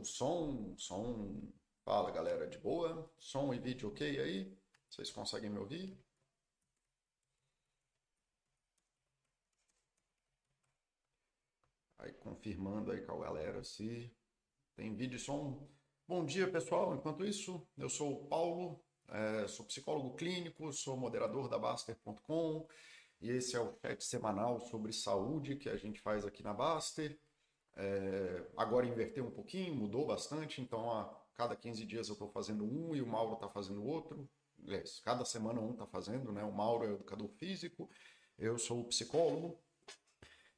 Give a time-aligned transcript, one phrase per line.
[0.00, 1.52] Alô, som, som.
[1.84, 3.10] Fala galera, de boa?
[3.18, 4.56] Som e vídeo ok aí?
[4.88, 5.98] Vocês conseguem me ouvir?
[11.98, 14.10] Aí confirmando aí com a galera se
[14.74, 15.68] tem vídeo e som.
[16.08, 21.46] Bom dia pessoal, enquanto isso, eu sou o Paulo, é, sou psicólogo clínico, sou moderador
[21.46, 22.66] da Baster.com
[23.20, 27.20] e esse é o chat semanal sobre saúde que a gente faz aqui na Baster.
[27.82, 32.62] É, agora inverteu um pouquinho, mudou bastante, então a cada 15 dias eu estou fazendo
[32.62, 34.28] um e o Mauro está fazendo outro.
[35.02, 36.44] Cada semana um está fazendo, né?
[36.44, 37.88] O Mauro é educador físico,
[38.38, 39.58] eu sou psicólogo.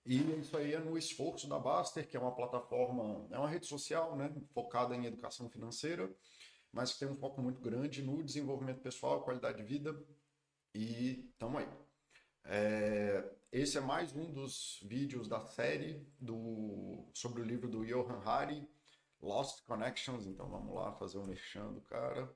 [0.05, 3.67] E isso aí é no esforço da Baster, que é uma plataforma, é uma rede
[3.67, 4.34] social, né?
[4.53, 6.12] Focada em educação financeira,
[6.73, 9.97] mas que tem um foco muito grande no desenvolvimento pessoal, qualidade de vida.
[10.75, 11.69] E estamos aí.
[12.47, 18.22] É, esse é mais um dos vídeos da série do, sobre o livro do Johan
[18.25, 18.67] Hari,
[19.20, 20.27] Lost Connections.
[20.27, 22.34] Então vamos lá fazer o um merchan cara.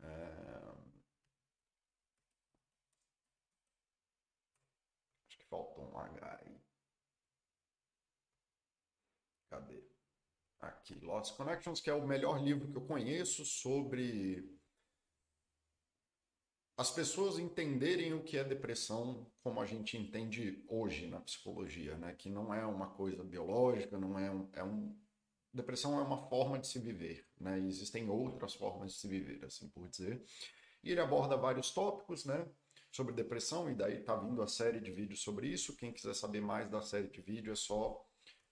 [0.00, 0.72] É...
[5.28, 6.60] Acho que faltou um H aí.
[9.50, 9.84] Cadê?
[10.60, 14.51] Aqui, Lost Connections, que é o melhor livro que eu conheço sobre
[16.82, 22.12] as pessoas entenderem o que é depressão como a gente entende hoje na psicologia, né?
[22.12, 24.92] Que não é uma coisa biológica, não é um, é um
[25.54, 27.60] depressão é uma forma de se viver, né?
[27.60, 30.24] E existem outras formas de se viver, assim por dizer.
[30.82, 32.44] E ele aborda vários tópicos, né?
[32.90, 35.76] Sobre depressão e daí tá vindo a série de vídeos sobre isso.
[35.76, 38.04] Quem quiser saber mais da série de vídeos é só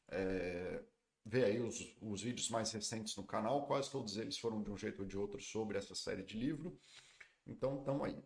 [0.09, 0.85] é,
[1.27, 3.67] ver aí os, os vídeos mais recentes no canal.
[3.67, 6.79] Quase todos eles foram de um jeito ou de outro sobre essa série de livro.
[7.47, 8.23] Então, estamos aí.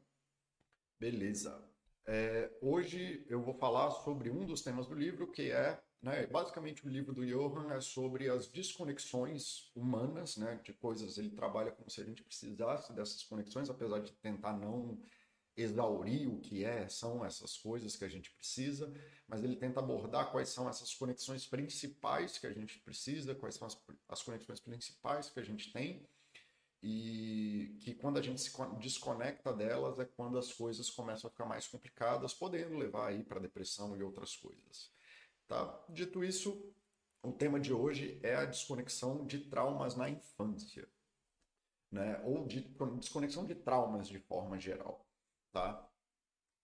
[0.99, 1.63] Beleza.
[2.07, 6.87] É, hoje eu vou falar sobre um dos temas do livro, que é, né, basicamente
[6.87, 11.89] o livro do Johan é sobre as desconexões humanas, né, de coisas, ele trabalha como
[11.91, 14.99] se a gente precisasse dessas conexões, apesar de tentar não
[15.57, 18.93] exaurir o que é, são essas coisas que a gente precisa,
[19.27, 23.67] mas ele tenta abordar quais são essas conexões principais que a gente precisa, quais são
[23.67, 26.07] as, as conexões principais que a gente tem,
[26.87, 31.47] e que quando a gente se desconecta delas é quando as coisas começam a ficar
[31.47, 34.93] mais complicadas, podendo levar aí para depressão e outras coisas.
[35.49, 35.83] Tá?
[35.89, 36.63] Dito isso,
[37.23, 40.87] o tema de hoje é a desconexão de traumas na infância,
[41.91, 42.21] né?
[42.23, 42.61] Ou de
[42.99, 45.09] desconexão de traumas de forma geral,
[45.53, 45.91] tá?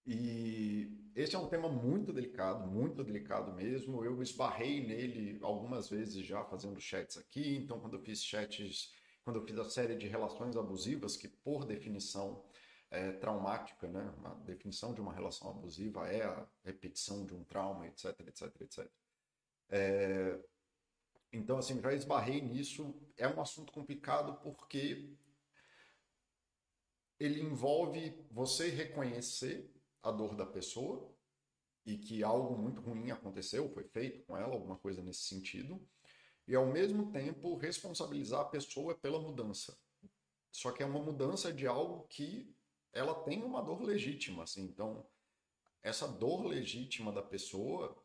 [0.07, 4.05] E esse é um tema muito delicado, muito delicado mesmo.
[4.05, 9.00] Eu esbarrei nele algumas vezes já fazendo chats aqui, então quando eu fiz chats
[9.31, 12.45] quando eu fiz a série de relações abusivas, que por definição
[12.91, 14.13] é traumática, né?
[14.25, 18.91] A definição de uma relação abusiva é a repetição de um trauma, etc, etc, etc.
[19.69, 20.37] É...
[21.33, 22.93] Então, assim, já esbarrei nisso.
[23.17, 25.17] É um assunto complicado porque
[27.21, 31.09] ele envolve você reconhecer a dor da pessoa
[31.87, 35.81] e que algo muito ruim aconteceu, foi feito com ela, alguma coisa nesse sentido
[36.47, 39.79] e ao mesmo tempo responsabilizar a pessoa pela mudança.
[40.53, 42.55] Só que é uma mudança de algo que
[42.93, 44.65] ela tem uma dor legítima, assim.
[44.65, 45.07] Então,
[45.83, 47.97] essa dor legítima da pessoa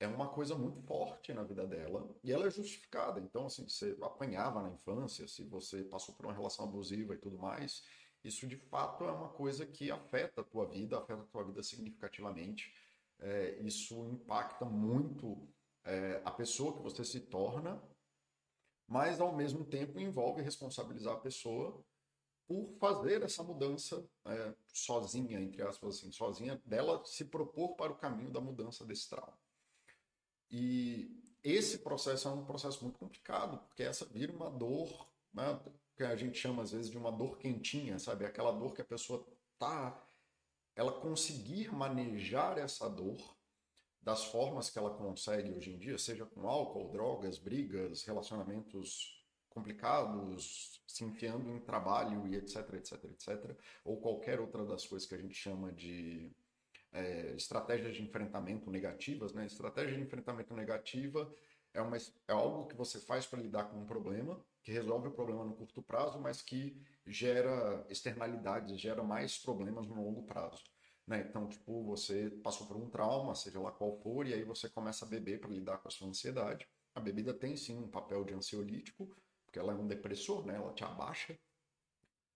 [0.00, 3.20] é uma coisa muito forte na vida dela e ela é justificada.
[3.20, 7.38] Então, assim, você apanhava na infância, se você passou por uma relação abusiva e tudo
[7.38, 7.84] mais,
[8.22, 11.62] isso de fato é uma coisa que afeta a tua vida, afeta a tua vida
[11.62, 12.72] significativamente.
[13.20, 15.48] É, isso impacta muito
[15.84, 17.82] é, a pessoa que você se torna,
[18.86, 21.84] mas ao mesmo tempo envolve responsabilizar a pessoa
[22.46, 27.96] por fazer essa mudança é, sozinha, entre aspas, assim, sozinha, dela se propor para o
[27.96, 29.38] caminho da mudança desse trauma.
[30.50, 35.60] E esse processo é um processo muito complicado, porque essa vira uma dor, né,
[35.94, 38.24] que a gente chama às vezes de uma dor quentinha, sabe?
[38.24, 39.26] Aquela dor que a pessoa
[39.58, 40.02] tá,
[40.74, 43.36] ela conseguir manejar essa dor
[44.02, 49.18] das formas que ela consegue hoje em dia, seja com álcool, drogas, brigas, relacionamentos
[49.50, 55.14] complicados, se enfiando em trabalho e etc, etc, etc, ou qualquer outra das coisas que
[55.14, 56.30] a gente chama de
[56.92, 59.46] é, estratégias de enfrentamento negativas, né?
[59.46, 61.32] Estratégia de enfrentamento negativa
[61.74, 65.12] é, uma, é algo que você faz para lidar com um problema, que resolve o
[65.12, 70.62] problema no curto prazo, mas que gera externalidades, gera mais problemas no longo prazo.
[71.08, 71.24] Né?
[71.26, 75.06] Então, tipo, você passou por um trauma, seja lá qual for, e aí você começa
[75.06, 76.68] a beber para lidar com a sua ansiedade.
[76.94, 79.08] A bebida tem sim um papel de ansiolítico,
[79.46, 80.56] porque ela é um depressor, né?
[80.56, 81.38] Ela te abaixa.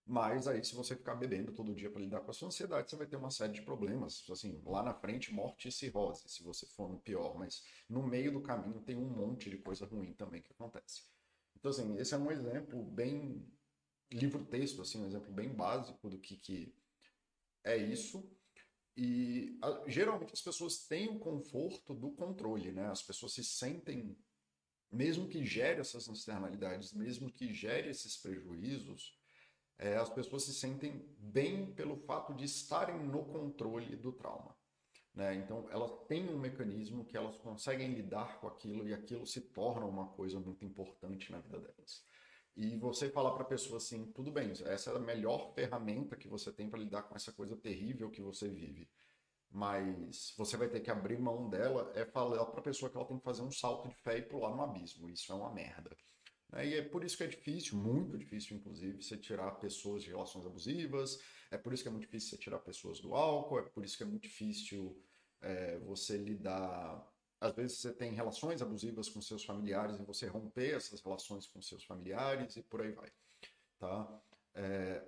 [0.05, 2.95] Mas aí, se você ficar bebendo todo dia para lidar com a sua ansiedade, você
[2.95, 4.25] vai ter uma série de problemas.
[4.31, 7.37] Assim, lá na frente, morte e cirrose, se você for no pior.
[7.37, 11.03] Mas no meio do caminho tem um monte de coisa ruim também que acontece.
[11.55, 13.47] Então, assim, esse é um exemplo bem
[14.11, 16.75] livro-texto, assim, um exemplo bem básico do que, que
[17.63, 18.27] é isso.
[18.95, 22.87] E a, geralmente as pessoas têm o conforto do controle, né?
[22.87, 24.17] As pessoas se sentem,
[24.91, 29.17] mesmo que gere essas externalidades, mesmo que gere esses prejuízos,
[29.79, 34.55] é, as pessoas se sentem bem pelo fato de estarem no controle do trauma.
[35.13, 35.35] Né?
[35.35, 39.85] Então, elas têm um mecanismo que elas conseguem lidar com aquilo e aquilo se torna
[39.85, 42.03] uma coisa muito importante na vida delas.
[42.55, 46.27] E você falar para a pessoa assim, tudo bem, essa é a melhor ferramenta que
[46.27, 48.87] você tem para lidar com essa coisa terrível que você vive.
[49.49, 53.05] Mas você vai ter que abrir mão dela, é falar para a pessoa que ela
[53.05, 55.09] tem que fazer um salto de fé e pular no abismo.
[55.09, 55.95] Isso é uma merda.
[56.51, 56.67] Né?
[56.67, 60.45] E é por isso que é difícil, muito difícil, inclusive, você tirar pessoas de relações
[60.45, 61.19] abusivas,
[61.51, 63.97] é por isso que é muito difícil você tirar pessoas do álcool, é por isso
[63.97, 64.99] que é muito difícil
[65.41, 67.11] é, você lidar.
[67.43, 71.61] Às vezes você tem relações abusivas com seus familiares e você romper essas relações com
[71.61, 73.11] seus familiares e por aí vai.
[73.77, 74.21] Tá?
[74.55, 75.03] É,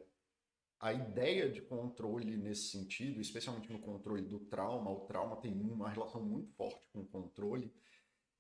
[0.78, 5.90] a ideia de controle nesse sentido, especialmente no controle do trauma, o trauma tem uma
[5.90, 7.74] relação muito forte com o controle.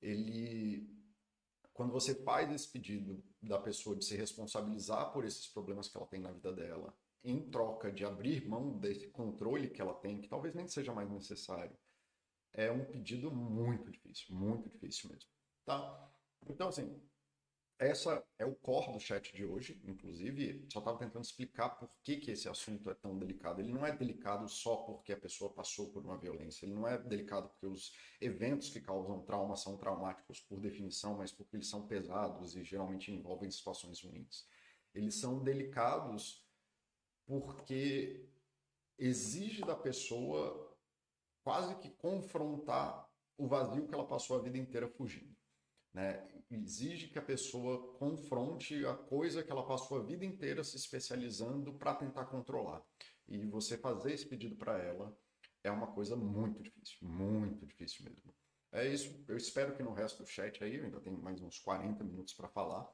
[0.01, 0.93] Ele
[1.73, 6.07] quando você faz esse pedido da pessoa de se responsabilizar por esses problemas que ela
[6.07, 6.93] tem na vida dela,
[7.23, 11.09] em troca de abrir mão desse controle que ela tem, que talvez nem seja mais
[11.09, 11.77] necessário,
[12.55, 15.29] é um pedido muito difícil, muito difícil mesmo,
[15.65, 16.11] tá?
[16.47, 17.01] Então, assim,
[17.77, 22.15] essa é o core do chat de hoje, inclusive, só estava tentando explicar por que,
[22.15, 23.59] que esse assunto é tão delicado.
[23.59, 26.97] Ele não é delicado só porque a pessoa passou por uma violência, ele não é
[26.97, 31.85] delicado porque os eventos que causam trauma são traumáticos por definição, mas porque eles são
[31.85, 34.47] pesados e geralmente envolvem situações ruins.
[34.93, 36.47] Eles são delicados
[37.25, 38.25] porque
[38.97, 40.64] exige da pessoa
[41.45, 43.07] quase que confrontar
[43.37, 45.37] o vazio que ela passou a vida inteira fugindo.
[45.93, 46.27] Né?
[46.49, 51.71] Exige que a pessoa confronte a coisa que ela passou a vida inteira se especializando
[51.75, 52.83] para tentar controlar.
[53.27, 55.15] E você fazer esse pedido para ela
[55.63, 58.33] é uma coisa muito difícil, muito difícil mesmo.
[58.71, 59.23] É isso.
[59.27, 62.33] Eu espero que no resto do chat aí, eu ainda tenho mais uns 40 minutos
[62.33, 62.91] para falar,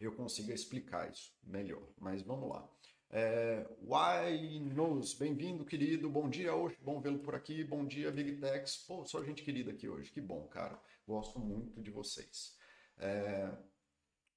[0.00, 1.88] eu consiga explicar isso melhor.
[1.98, 2.68] Mas vamos lá.
[3.10, 6.10] É, Why Knows, bem-vindo, querido.
[6.10, 7.62] Bom dia, hoje, bom vê-lo por aqui.
[7.62, 8.78] Bom dia, Big Tex.
[8.78, 10.10] Pô, só gente querida aqui hoje.
[10.10, 10.78] Que bom, cara.
[11.06, 12.58] Gosto muito de vocês.
[12.98, 13.56] É,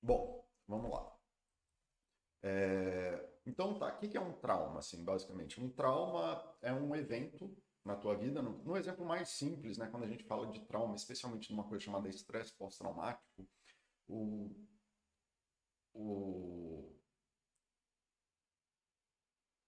[0.01, 1.11] bom, vamos lá.
[2.43, 5.59] É, então tá, o que é um trauma, assim, basicamente?
[5.59, 10.03] Um trauma é um evento na tua vida, no, no exemplo mais simples, né, quando
[10.03, 13.47] a gente fala de trauma, especialmente numa coisa chamada estresse pós-traumático,
[14.07, 14.51] o,
[15.93, 16.99] o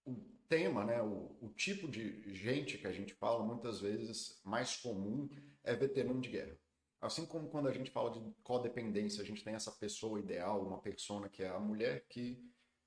[0.05, 0.15] o
[0.51, 5.29] tema, né, o, o, tipo de gente que a gente fala, muitas vezes mais comum
[5.63, 6.57] é veterano de guerra.
[6.99, 10.81] Assim como quando a gente fala de codependência, a gente tem essa pessoa ideal, uma
[10.81, 12.37] persona que é a mulher que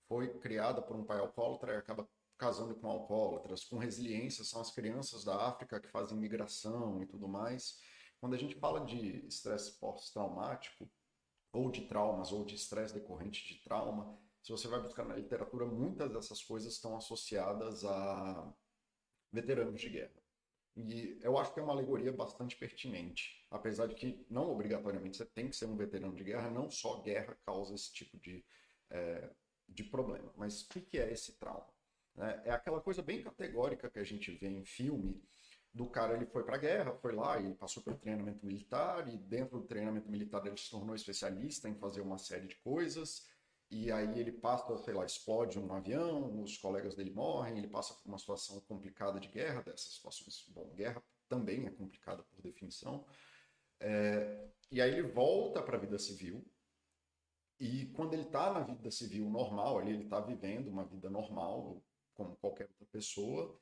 [0.07, 2.07] foi criada por um pai alcoólatra e acaba
[2.37, 3.65] casando com alcoólatras.
[3.65, 7.81] Com resiliência, são as crianças da África que fazem migração e tudo mais.
[8.21, 10.87] Quando a gente fala de estresse pós-traumático,
[11.51, 15.65] ou de traumas, ou de estresse decorrente de trauma, se você vai buscar na literatura,
[15.65, 18.53] muitas dessas coisas estão associadas a
[19.33, 20.23] veteranos de guerra.
[20.77, 25.25] E eu acho que é uma alegoria bastante pertinente, apesar de que não obrigatoriamente você
[25.25, 28.45] tem que ser um veterano de guerra, não só guerra causa esse tipo de,
[28.91, 29.31] é,
[29.67, 30.31] de problema.
[30.37, 31.73] Mas o que é esse trauma?
[32.19, 35.25] É, é aquela coisa bem categórica que a gente vê em filme,
[35.73, 39.17] do cara ele foi para a guerra, foi lá e passou pelo treinamento militar e
[39.17, 43.33] dentro do treinamento militar ele se tornou especialista em fazer uma série de coisas
[43.75, 47.93] e aí ele passa, sei lá, explode um avião, os colegas dele morrem, ele passa
[47.93, 50.47] por uma situação complicada de guerra, dessas situações.
[50.55, 53.05] Bom, guerra também é complicada por definição.
[53.81, 56.47] É, e aí ele volta para a vida civil,
[57.59, 61.83] e quando ele está na vida civil normal, ali ele está vivendo uma vida normal,
[62.15, 63.61] como qualquer outra pessoa,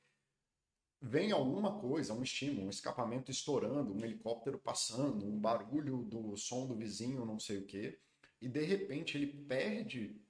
[1.01, 6.67] vem alguma coisa, um estímulo, um escapamento estourando, um helicóptero passando, um barulho do som
[6.67, 7.99] do vizinho, não sei o quê
[8.43, 10.21] e de repente ele perde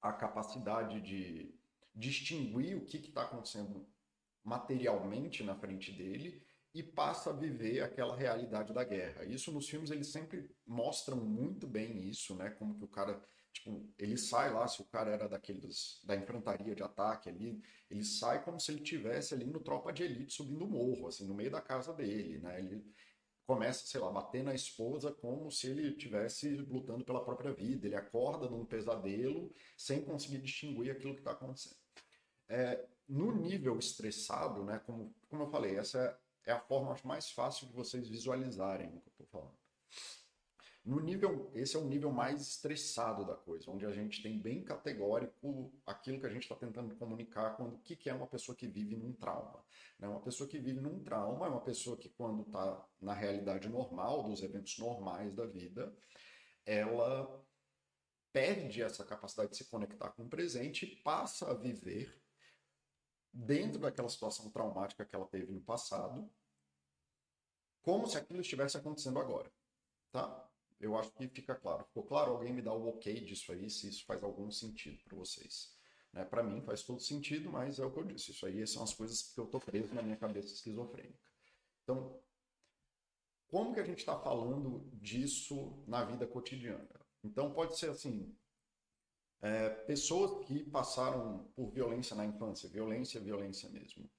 [0.00, 1.54] a capacidade de
[1.94, 3.86] distinguir o que está acontecendo
[4.42, 6.42] materialmente na frente dele
[6.74, 9.26] e passa a viver aquela realidade da guerra.
[9.26, 12.48] Isso nos filmes eles sempre mostram muito bem isso, né?
[12.48, 16.74] Como que o cara, tipo, ele sai lá, se o cara era daqueles da enfrentaria
[16.74, 20.64] de ataque ali, ele sai como se ele tivesse ali no tropa de elite subindo
[20.64, 22.58] o morro, assim, no meio da casa dele, né?
[22.58, 22.82] Ele
[23.46, 27.86] começa, sei lá, bater na esposa como se ele estivesse lutando pela própria vida.
[27.86, 31.76] Ele acorda num pesadelo sem conseguir distinguir aquilo que está acontecendo.
[32.48, 37.66] É, no nível estressado, né, como, como eu falei, essa é a forma mais fácil
[37.66, 39.56] de vocês visualizarem o que eu estou falando.
[40.84, 44.64] No nível, esse é o nível mais estressado da coisa, onde a gente tem bem
[44.64, 48.56] categórico aquilo que a gente está tentando comunicar quando o que, que é uma pessoa
[48.56, 49.64] que vive num trauma.
[49.96, 50.08] Né?
[50.08, 54.24] Uma pessoa que vive num trauma é uma pessoa que quando está na realidade normal,
[54.24, 55.96] dos eventos normais da vida,
[56.66, 57.46] ela
[58.32, 62.20] perde essa capacidade de se conectar com o presente e passa a viver
[63.32, 66.28] dentro daquela situação traumática que ela teve no passado,
[67.82, 69.50] como se aquilo estivesse acontecendo agora,
[70.10, 70.51] tá?
[70.82, 71.84] Eu acho que fica claro.
[71.84, 72.32] Ficou claro?
[72.32, 75.72] Alguém me dá o ok disso aí, se isso faz algum sentido para vocês.
[76.12, 76.24] Né?
[76.24, 78.32] Para mim faz todo sentido, mas é o que eu disse.
[78.32, 81.16] Isso aí são as coisas que eu tô preso na minha cabeça esquizofrênica.
[81.84, 82.20] Então,
[83.46, 86.88] como que a gente está falando disso na vida cotidiana?
[87.22, 88.36] Então, pode ser assim:
[89.40, 94.10] é, pessoas que passaram por violência na infância, violência, violência mesmo.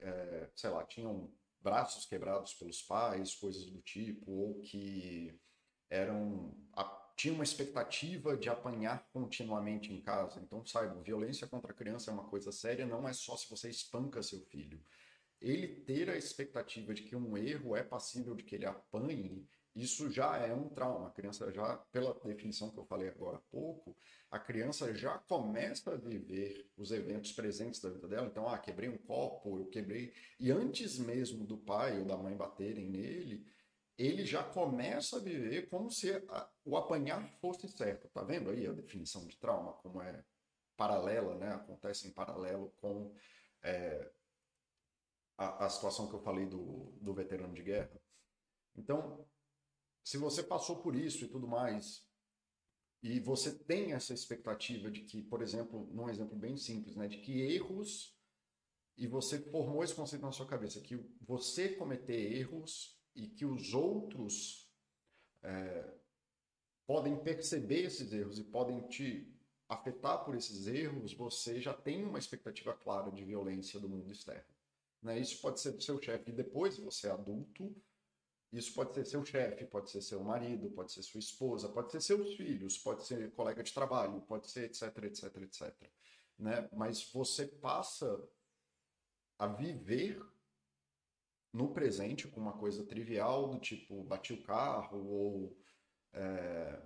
[0.00, 5.38] É, sei lá, tinham braços quebrados pelos pais, coisas do tipo, ou que
[5.90, 6.54] eram
[7.16, 10.40] tinha uma expectativa de apanhar continuamente em casa.
[10.40, 13.68] Então, saiba, violência contra a criança é uma coisa séria, não é só se você
[13.68, 14.80] espanca seu filho.
[15.40, 20.10] Ele ter a expectativa de que um erro é passível de que ele apanhe, isso
[20.10, 21.08] já é um trauma.
[21.08, 23.96] A criança já, pela definição que eu falei agora há pouco,
[24.30, 28.28] a criança já começa a viver os eventos presentes da vida dela.
[28.28, 30.12] Então, ah, quebrei um copo, eu quebrei.
[30.38, 32.88] E antes mesmo do pai ou da mãe baterem
[33.96, 38.08] ele já começa a viver como se a, o apanhar fosse certo.
[38.08, 40.24] Tá vendo aí a definição de trauma, como é
[40.76, 41.54] paralela, né?
[41.54, 43.14] Acontece em paralelo com
[43.62, 44.10] é,
[45.38, 48.00] a, a, situação que eu falei do, do veterano de guerra.
[48.76, 49.24] Então,
[50.02, 52.04] se você passou por isso e tudo mais,
[53.02, 57.18] e você tem essa expectativa de que, por exemplo, num exemplo bem simples, né, de
[57.18, 58.16] que erros
[58.96, 63.74] e você formou esse conceito na sua cabeça que você cometer erros e que os
[63.74, 64.68] outros
[65.42, 65.94] é,
[66.86, 69.32] podem perceber esses erros e podem te
[69.68, 74.44] afetar por esses erros, você já tem uma expectativa clara de violência do mundo externo.
[75.02, 75.18] Né?
[75.18, 77.74] Isso pode ser do seu chefe depois você é adulto,
[78.52, 82.00] isso pode ser seu chefe, pode ser seu marido, pode ser sua esposa, pode ser
[82.00, 85.90] seus filhos, pode ser colega de trabalho, pode ser etc, etc, etc.
[86.38, 86.68] Né?
[86.72, 88.22] Mas você passa
[89.38, 90.22] a viver
[91.54, 95.56] no presente com uma coisa trivial do tipo bati o carro ou
[96.12, 96.82] é,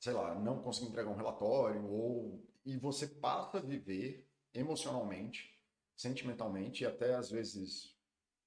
[0.00, 5.56] sei lá não consegui entregar um relatório ou e você passa a viver emocionalmente
[5.96, 7.96] sentimentalmente e até às vezes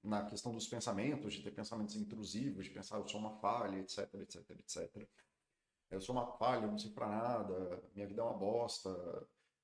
[0.04, 4.12] na questão dos pensamentos de ter pensamentos intrusivos de pensar eu sou uma falha etc
[4.16, 5.08] etc etc
[5.90, 8.90] eu sou uma falha não sei para nada minha vida é uma bosta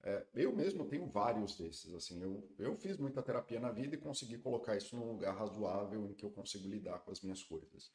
[0.04, 3.98] é, eu mesmo tenho vários desses, assim, eu, eu fiz muita terapia na vida e
[3.98, 7.92] consegui colocar isso num lugar razoável em que eu consigo lidar com as minhas coisas.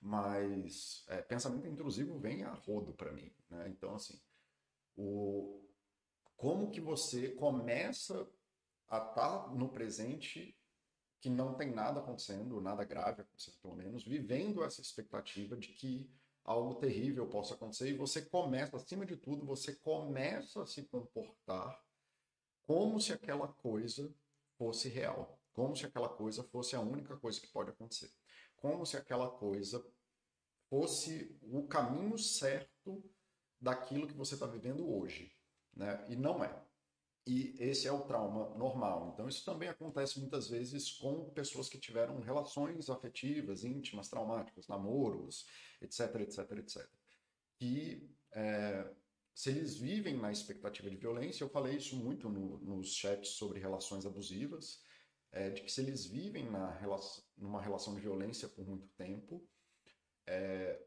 [0.00, 3.68] Mas é, pensamento intrusivo vem a rodo para mim, né?
[3.68, 4.18] Então, assim,
[4.96, 5.62] o,
[6.36, 8.26] como que você começa
[8.88, 10.58] a estar tá no presente
[11.20, 16.10] que não tem nada acontecendo, nada grave acontecendo pelo menos, vivendo essa expectativa de que
[16.44, 21.80] algo terrível possa acontecer e você começa, acima de tudo, você começa a se comportar
[22.66, 24.12] como se aquela coisa
[24.56, 28.10] fosse real, como se aquela coisa fosse a única coisa que pode acontecer,
[28.56, 29.84] como se aquela coisa
[30.68, 33.04] fosse o caminho certo
[33.60, 35.32] daquilo que você está vivendo hoje,
[35.74, 36.04] né?
[36.08, 36.64] E não é.
[37.24, 39.12] E esse é o trauma normal.
[39.14, 45.46] Então, isso também acontece muitas vezes com pessoas que tiveram relações afetivas, íntimas, traumáticas, namoros,
[45.80, 46.88] etc, etc, etc.
[47.58, 48.90] Que é,
[49.34, 53.60] se eles vivem na expectativa de violência, eu falei isso muito no, nos chats sobre
[53.60, 54.82] relações abusivas,
[55.30, 56.78] é, de que se eles vivem na,
[57.36, 59.46] numa relação de violência por muito tempo,
[60.26, 60.84] é,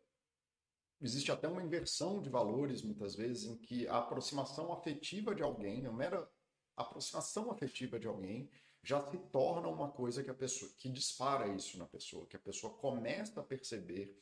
[1.01, 5.85] existe até uma inversão de valores, muitas vezes, em que a aproximação afetiva de alguém,
[5.85, 6.29] a mera
[6.75, 8.49] aproximação afetiva de alguém,
[8.83, 12.39] já se torna uma coisa que a pessoa que dispara isso na pessoa, que a
[12.39, 14.15] pessoa começa a perceber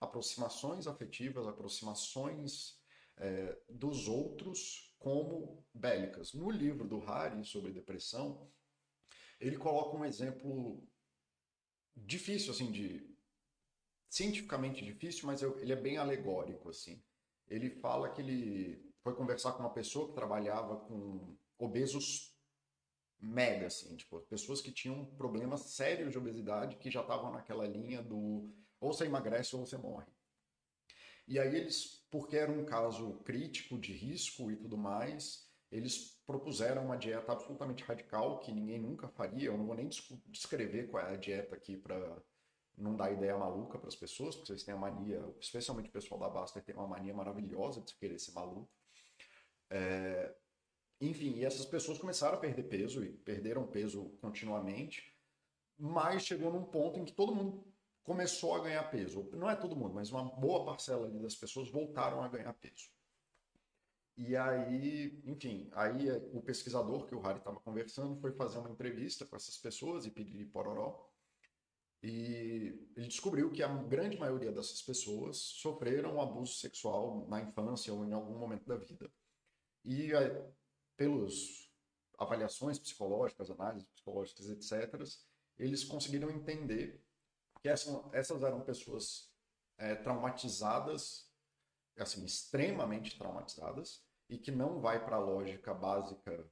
[0.00, 2.78] aproximações afetivas, aproximações
[3.16, 6.32] é, dos outros como bélicas.
[6.32, 8.50] No livro do Harry sobre depressão,
[9.40, 10.82] ele coloca um exemplo
[11.96, 13.07] difícil assim de
[14.08, 17.02] cientificamente difícil, mas eu, ele é bem alegórico, assim.
[17.48, 22.36] Ele fala que ele foi conversar com uma pessoa que trabalhava com obesos
[23.20, 28.02] mega, assim, tipo, pessoas que tinham problemas sérios de obesidade que já estavam naquela linha
[28.02, 28.50] do
[28.80, 30.06] ou você emagrece ou você morre.
[31.26, 36.84] E aí eles, porque era um caso crítico de risco e tudo mais, eles propuseram
[36.86, 39.48] uma dieta absolutamente radical que ninguém nunca faria.
[39.48, 39.88] Eu não vou nem
[40.28, 42.22] descrever qual é a dieta aqui para
[42.78, 46.20] não dar ideia maluca para as pessoas, porque vocês têm a mania, especialmente o pessoal
[46.20, 48.70] da Basta tem uma mania maravilhosa de querer ser maluco.
[49.70, 50.34] É,
[51.00, 55.14] enfim, e essas pessoas começaram a perder peso e perderam peso continuamente,
[55.78, 57.64] mas chegou num ponto em que todo mundo
[58.02, 59.28] começou a ganhar peso.
[59.32, 62.88] Não é todo mundo, mas uma boa parcela das pessoas voltaram a ganhar peso.
[64.16, 69.24] E aí, enfim, aí o pesquisador que o Harry estava conversando foi fazer uma entrevista
[69.24, 71.08] com essas pessoas e pedir pororó.
[72.02, 78.04] E ele descobriu que a grande maioria dessas pessoas sofreram abuso sexual na infância ou
[78.04, 79.10] em algum momento da vida.
[79.84, 80.10] E
[80.96, 81.68] pelas
[82.16, 85.02] avaliações psicológicas, análises psicológicas, etc.,
[85.58, 87.02] eles conseguiram entender
[87.60, 89.32] que essas, essas eram pessoas
[89.76, 91.32] é, traumatizadas,
[91.96, 96.48] assim, extremamente traumatizadas, e que não vai para a lógica básica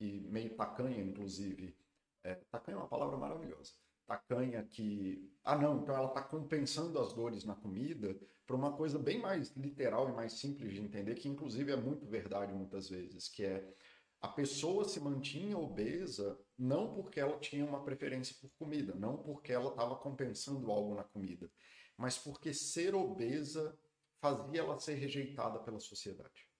[0.00, 1.78] e meio tacanha, inclusive.
[2.22, 5.30] É, tacanha é uma palavra maravilhosa tacanha que.
[5.44, 9.50] Ah, não, então ela está compensando as dores na comida para uma coisa bem mais
[9.56, 13.74] literal e mais simples de entender, que inclusive é muito verdade muitas vezes, que é
[14.20, 19.52] a pessoa se mantinha obesa não porque ela tinha uma preferência por comida, não porque
[19.52, 21.50] ela estava compensando algo na comida,
[21.96, 23.76] mas porque ser obesa
[24.20, 26.51] fazia ela ser rejeitada pela sociedade.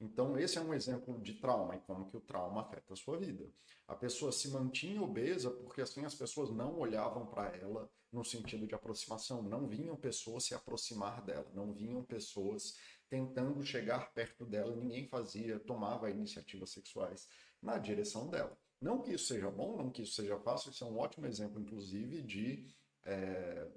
[0.00, 3.18] Então, esse é um exemplo de trauma e como que o trauma afeta a sua
[3.18, 3.48] vida.
[3.86, 8.66] A pessoa se mantinha obesa porque assim as pessoas não olhavam para ela no sentido
[8.66, 12.76] de aproximação, não vinham pessoas se aproximar dela, não vinham pessoas
[13.08, 17.28] tentando chegar perto dela, ninguém fazia, tomava iniciativas sexuais
[17.60, 18.56] na direção dela.
[18.80, 21.60] Não que isso seja bom, não que isso seja fácil, isso é um ótimo exemplo,
[21.60, 22.66] inclusive, de
[23.04, 23.68] é,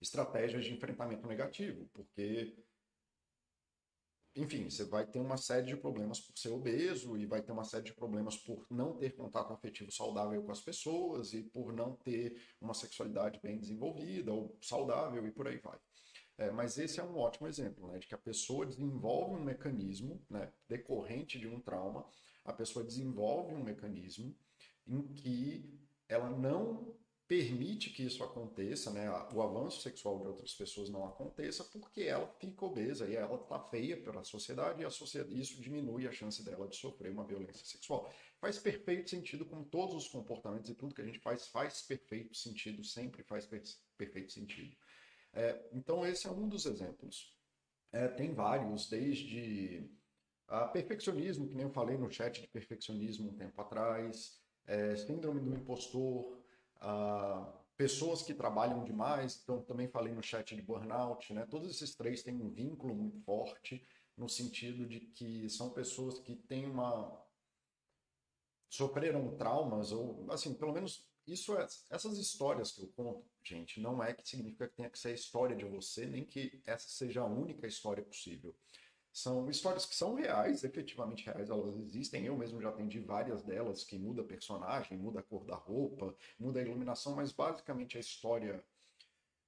[0.00, 2.54] estratégias de enfrentamento negativo, porque
[4.34, 7.64] enfim, você vai ter uma série de problemas por ser obeso e vai ter uma
[7.64, 11.96] série de problemas por não ter contato afetivo saudável com as pessoas e por não
[11.96, 15.78] ter uma sexualidade bem desenvolvida ou saudável e por aí vai.
[16.38, 20.20] É, mas esse é um ótimo exemplo, né, de que a pessoa desenvolve um mecanismo,
[20.30, 22.06] né, decorrente de um trauma,
[22.42, 24.34] a pessoa desenvolve um mecanismo
[24.86, 25.78] em que
[26.08, 26.96] ela não
[27.28, 32.26] permite que isso aconteça, né, o avanço sexual de outras pessoas não aconteça, porque ela
[32.38, 36.12] fica obesa e ela está feia para a sociedade e a sociedade, isso diminui a
[36.12, 38.12] chance dela de sofrer uma violência sexual.
[38.38, 42.36] Faz perfeito sentido, como todos os comportamentos e tudo que a gente faz faz perfeito
[42.36, 44.76] sentido, sempre faz perfeito sentido.
[45.32, 47.34] É, então esse é um dos exemplos.
[47.92, 49.90] É, tem vários, desde
[50.48, 55.40] a perfeccionismo, que nem eu falei no chat de perfeccionismo um tempo atrás, é, síndrome
[55.40, 56.41] do impostor,
[56.82, 61.46] Uh, pessoas que trabalham demais, então também falei no chat de burnout, né?
[61.50, 66.36] Todos esses três têm um vínculo muito forte no sentido de que são pessoas que
[66.36, 67.20] têm uma
[68.68, 74.02] sofreram traumas ou assim, pelo menos isso é, essas histórias que eu conto, gente, não
[74.02, 77.20] é que significa que tenha que ser a história de você, nem que essa seja
[77.20, 78.54] a única história possível.
[79.12, 82.24] São histórias que são reais, efetivamente reais, elas existem.
[82.24, 86.58] Eu mesmo já atendi várias delas, que muda personagem, muda a cor da roupa, muda
[86.58, 88.64] a iluminação, mas basicamente a história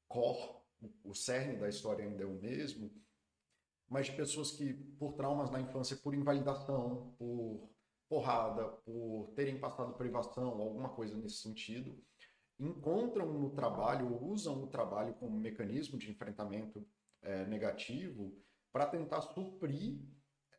[0.07, 0.55] core,
[1.03, 2.93] o cerne da história ainda é o mesmo.
[3.89, 7.71] Mas de pessoas que, por traumas na infância, por invalidação, por
[8.07, 11.99] porrada, por terem passado privação, alguma coisa nesse sentido,
[12.59, 16.87] encontram no trabalho, usam o trabalho como mecanismo de enfrentamento
[17.23, 18.44] é, negativo
[18.75, 20.01] para tentar suprir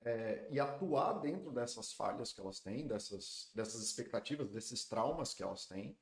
[0.01, 5.43] é, e atuar dentro dessas falhas que elas têm, dessas, dessas expectativas, desses traumas que
[5.43, 5.97] elas têm,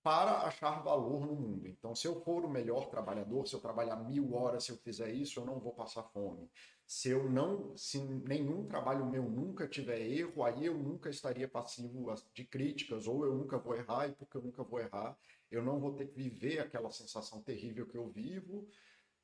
[0.00, 1.66] para achar valor no mundo.
[1.66, 5.12] Então, se eu for o melhor trabalhador, se eu trabalhar mil horas, se eu fizer
[5.12, 6.48] isso, eu não vou passar fome.
[6.86, 12.14] Se eu não, se nenhum trabalho meu nunca tiver erro, aí eu nunca estaria passivo
[12.32, 15.18] de críticas, ou eu nunca vou errar, e porque eu nunca vou errar,
[15.50, 18.68] eu não vou ter que viver aquela sensação terrível que eu vivo,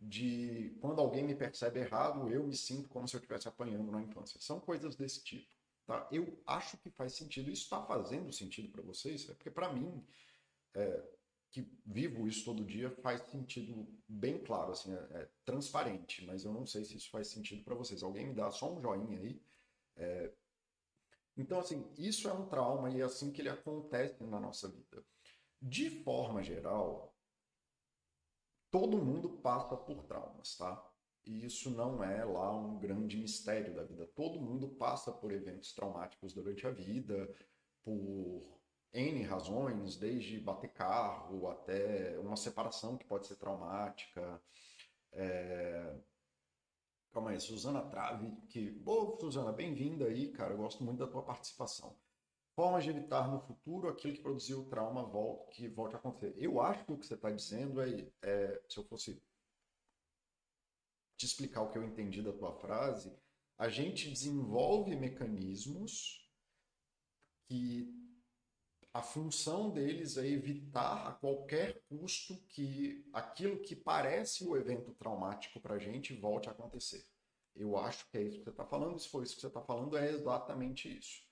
[0.01, 4.03] de quando alguém me percebe errado, eu me sinto como se eu estivesse apanhando na
[4.03, 4.41] infância.
[4.41, 5.49] São coisas desse tipo.
[5.87, 6.09] Tá?
[6.11, 7.51] Eu acho que faz sentido.
[7.51, 9.29] Isso está fazendo sentido para vocês?
[9.29, 10.05] É porque para mim,
[10.75, 11.03] é,
[11.51, 16.25] que vivo isso todo dia, faz sentido bem claro, assim, é, é transparente.
[16.27, 18.03] Mas eu não sei se isso faz sentido para vocês.
[18.03, 19.41] Alguém me dá só um joinha aí.
[19.97, 20.33] É...
[21.37, 25.05] Então, assim, isso é um trauma e é assim que ele acontece na nossa vida.
[25.61, 27.14] De forma geral,
[28.75, 30.85] todo mundo passa por traumas, tá?
[31.25, 34.05] E isso não é lá um grande mistério da vida.
[34.05, 37.33] Todo mundo passa por eventos traumáticos durante a vida.
[37.85, 38.43] por
[38.93, 44.43] N razões, desde bater carro até uma separação que pode ser traumática.
[45.13, 45.97] É...
[47.13, 48.71] Calma aí, Suzana Trave, que.
[48.71, 50.53] Boa, Suzana, bem-vinda aí, cara.
[50.53, 51.97] Eu gosto muito da tua participação.
[52.55, 56.35] Formas de evitar no futuro aquilo que produziu o trauma volta, que volte a acontecer.
[56.39, 59.21] Eu acho que o que você está dizendo é, é, se eu fosse
[61.17, 63.13] te explicar o que eu entendi da tua frase,
[63.59, 66.31] a gente desenvolve mecanismos
[67.49, 67.93] que
[68.93, 75.61] a função deles é evitar a qualquer custo que aquilo que parece o evento traumático
[75.61, 77.05] para a gente volte a acontecer.
[77.57, 78.99] Eu acho que é isso que você está falando.
[78.99, 81.24] Se for isso que você está falando, é exatamente isso.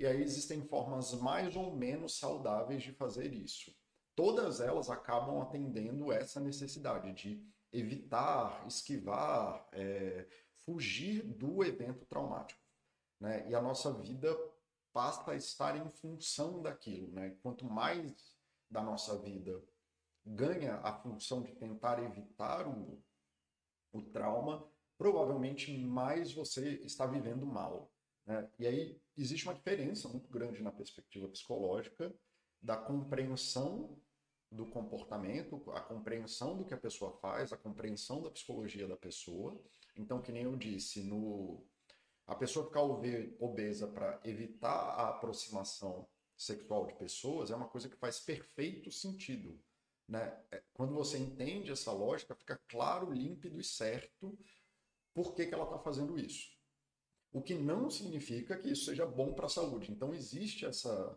[0.00, 3.70] E aí existem formas mais ou menos saudáveis de fazer isso.
[4.16, 10.26] Todas elas acabam atendendo essa necessidade de evitar, esquivar, é,
[10.64, 12.58] fugir do evento traumático.
[13.20, 13.46] Né?
[13.50, 14.34] E a nossa vida
[14.90, 17.12] passa a estar em função daquilo.
[17.12, 17.36] Né?
[17.42, 18.34] Quanto mais
[18.70, 19.62] da nossa vida
[20.24, 23.04] ganha a função de tentar evitar o,
[23.92, 27.92] o trauma, provavelmente mais você está vivendo mal.
[28.24, 28.50] Né?
[28.58, 32.14] E aí existe uma diferença muito grande na perspectiva psicológica
[32.62, 33.98] da compreensão
[34.50, 39.60] do comportamento, a compreensão do que a pessoa faz, a compreensão da psicologia da pessoa.
[39.96, 41.64] Então, que nem eu disse, no
[42.26, 47.96] a pessoa ficar obesa para evitar a aproximação sexual de pessoas é uma coisa que
[47.96, 49.60] faz perfeito sentido.
[50.06, 50.40] Né?
[50.50, 54.38] É, quando você entende essa lógica, fica claro, límpido e certo
[55.12, 56.50] por que, que ela está fazendo isso.
[57.32, 59.92] O que não significa que isso seja bom para a saúde.
[59.92, 61.16] Então, existe essa,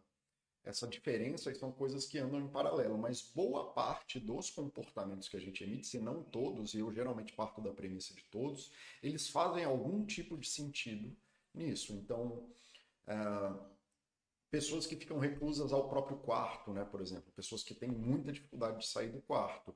[0.63, 5.37] essa diferença e são coisas que andam em paralelo, mas boa parte dos comportamentos que
[5.37, 8.71] a gente emite, se não todos, e eu geralmente parto da premissa de todos,
[9.01, 11.15] eles fazem algum tipo de sentido
[11.53, 11.93] nisso.
[11.93, 12.47] Então,
[13.07, 13.73] uh,
[14.49, 18.79] pessoas que ficam reclusas ao próprio quarto, né, por exemplo, pessoas que têm muita dificuldade
[18.79, 19.75] de sair do quarto.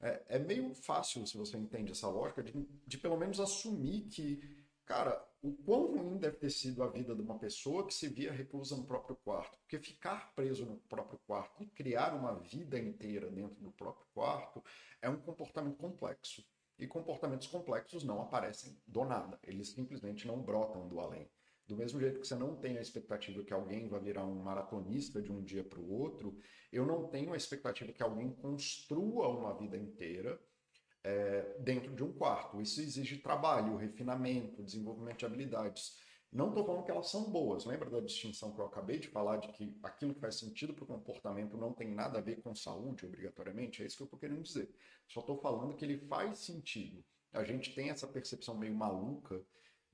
[0.00, 2.52] É, é meio fácil, se você entende essa lógica, de,
[2.86, 7.20] de pelo menos assumir que, cara, o quão ruim deve ter sido a vida de
[7.20, 9.58] uma pessoa que se via reclusa no próprio quarto.
[9.58, 14.64] Porque ficar preso no próprio quarto e criar uma vida inteira dentro do próprio quarto
[15.02, 16.42] é um comportamento complexo.
[16.78, 21.28] E comportamentos complexos não aparecem do nada, eles simplesmente não brotam do além.
[21.66, 25.20] Do mesmo jeito que você não tem a expectativa que alguém vai virar um maratonista
[25.20, 26.38] de um dia para o outro,
[26.72, 30.40] eu não tenho a expectativa que alguém construa uma vida inteira
[31.04, 32.60] é, dentro de um quarto.
[32.60, 35.96] Isso exige trabalho, refinamento, desenvolvimento de habilidades.
[36.32, 37.64] Não estou falando que elas são boas.
[37.64, 40.82] Lembra da distinção que eu acabei de falar de que aquilo que faz sentido para
[40.82, 43.82] o comportamento não tem nada a ver com saúde, obrigatoriamente?
[43.82, 44.74] É isso que eu estou querendo dizer.
[45.06, 47.04] Só estou falando que ele faz sentido.
[47.32, 49.44] A gente tem essa percepção meio maluca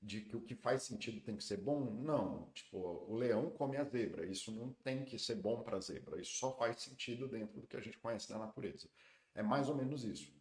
[0.01, 1.79] de que o que faz sentido tem que ser bom?
[2.01, 2.49] Não.
[2.53, 4.25] Tipo, o leão come a zebra.
[4.25, 6.19] Isso não tem que ser bom para a zebra.
[6.19, 8.89] Isso só faz sentido dentro do que a gente conhece da natureza.
[9.35, 10.40] É mais ou menos isso.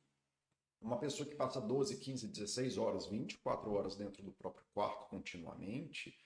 [0.81, 6.17] Uma pessoa que passa 12, 15, 16 horas, 24 horas dentro do próprio quarto continuamente,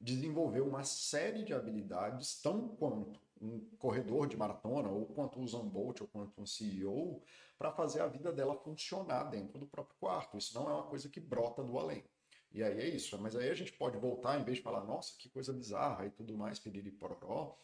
[0.00, 5.68] desenvolveu uma série de habilidades, tão quanto um corredor de maratona, ou quanto o Usain
[5.68, 7.22] Bolt, ou quanto um CEO,
[7.56, 10.36] para fazer a vida dela funcionar dentro do próprio quarto.
[10.36, 12.04] Isso não é uma coisa que brota do além.
[12.50, 13.16] E aí é isso.
[13.20, 16.10] Mas aí a gente pode voltar, em vez de falar, nossa, que coisa bizarra e
[16.10, 17.56] tudo mais, pedir pororó,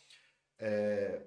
[0.58, 1.26] é,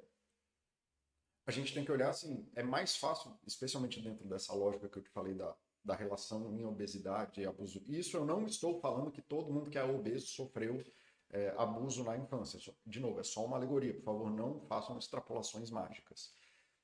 [1.52, 5.04] a gente tem que olhar assim, é mais fácil, especialmente dentro dessa lógica que eu
[5.04, 7.84] te falei da, da relação em obesidade e abuso.
[7.88, 10.82] Isso eu não estou falando que todo mundo que é obeso sofreu
[11.30, 12.58] é, abuso na infância.
[12.86, 13.94] De novo, é só uma alegoria.
[13.94, 16.34] Por favor, não façam extrapolações mágicas.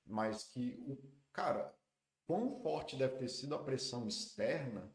[0.06, 0.98] Mas que o
[1.32, 1.74] cara,
[2.26, 4.92] quão forte deve ter sido a pressão externa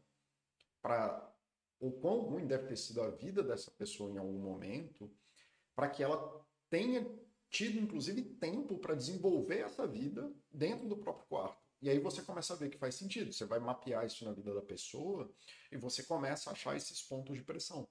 [0.81, 1.31] para
[1.79, 5.11] ou quão ruim deve ter sido a vida dessa pessoa em algum momento
[5.75, 7.05] para que ela tenha
[7.53, 11.61] tido inclusive tempo para desenvolver essa vida dentro do próprio quarto.
[11.83, 13.31] E aí você começa a ver que faz sentido.
[13.31, 15.31] Você vai mapear isso na vida da pessoa
[15.71, 17.87] e você começa a achar esses pontos de pressão.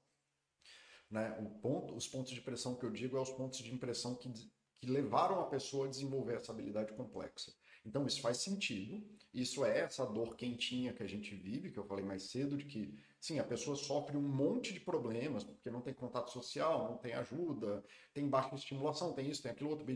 [1.09, 1.31] Né?
[1.62, 4.33] Ponto, os pontos de pressão que eu digo é os pontos de impressão que,
[4.81, 7.53] que levaram a pessoa a desenvolver essa habilidade complexa.
[7.85, 9.03] Então isso faz sentido.
[9.33, 12.66] Isso é essa dor quentinha que a gente vive, que eu falei mais cedo, de
[12.66, 16.99] que sim, a pessoa sofre um monte de problemas, porque não tem contato social, não
[16.99, 19.87] tem ajuda, tem baixa estimulação, tem isso, tem aquilo outro,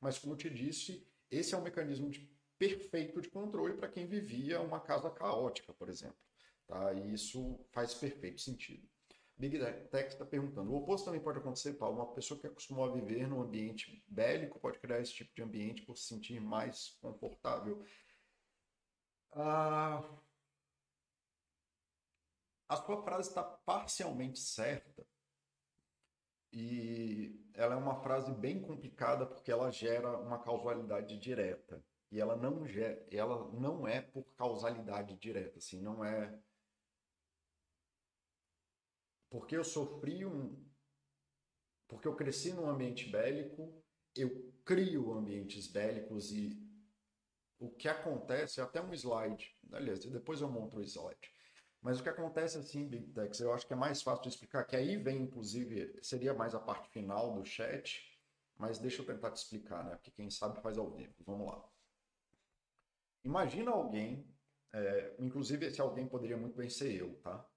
[0.00, 4.06] mas como eu te disse, esse é um mecanismo de, perfeito de controle para quem
[4.06, 6.16] vivia uma casa caótica, por exemplo.
[6.66, 6.92] Tá?
[6.92, 8.86] E isso faz perfeito sentido.
[9.38, 9.58] Big
[9.90, 11.96] Tech está perguntando: o oposto também pode acontecer, Paulo?
[11.96, 15.82] Uma pessoa que acostumou a viver num ambiente bélico pode criar esse tipo de ambiente
[15.82, 17.84] por se sentir mais confortável?
[19.32, 20.02] Ah,
[22.68, 25.06] a sua frase está parcialmente certa,
[26.52, 31.82] e ela é uma frase bem complicada porque ela gera uma causalidade direta.
[32.10, 36.38] E ela não, gera, ela não é por causalidade direta, assim, não é
[39.30, 40.66] porque eu sofri um
[41.88, 43.82] porque eu cresci num ambiente bélico,
[44.14, 46.62] eu crio ambientes bélicos e
[47.58, 51.32] o que acontece, até um slide, aliás, depois eu monto o slide.
[51.80, 54.64] Mas o que acontece assim, Big Techs, eu acho que é mais fácil de explicar,
[54.64, 58.02] que aí vem, inclusive, seria mais a parte final do chat,
[58.56, 59.94] mas deixa eu tentar te explicar, né?
[59.94, 61.14] Porque quem sabe faz ao vivo.
[61.24, 61.64] Vamos lá.
[63.24, 64.28] Imagina alguém,
[64.72, 67.48] é, inclusive esse alguém poderia muito bem ser eu, tá?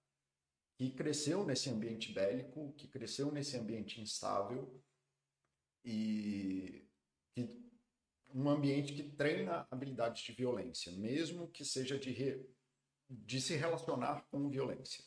[0.81, 4.81] Que cresceu nesse ambiente bélico, que cresceu nesse ambiente instável
[5.85, 6.89] e
[7.35, 7.47] que
[8.33, 12.49] um ambiente que treina habilidades de violência, mesmo que seja de re
[13.07, 15.05] de se relacionar com violência.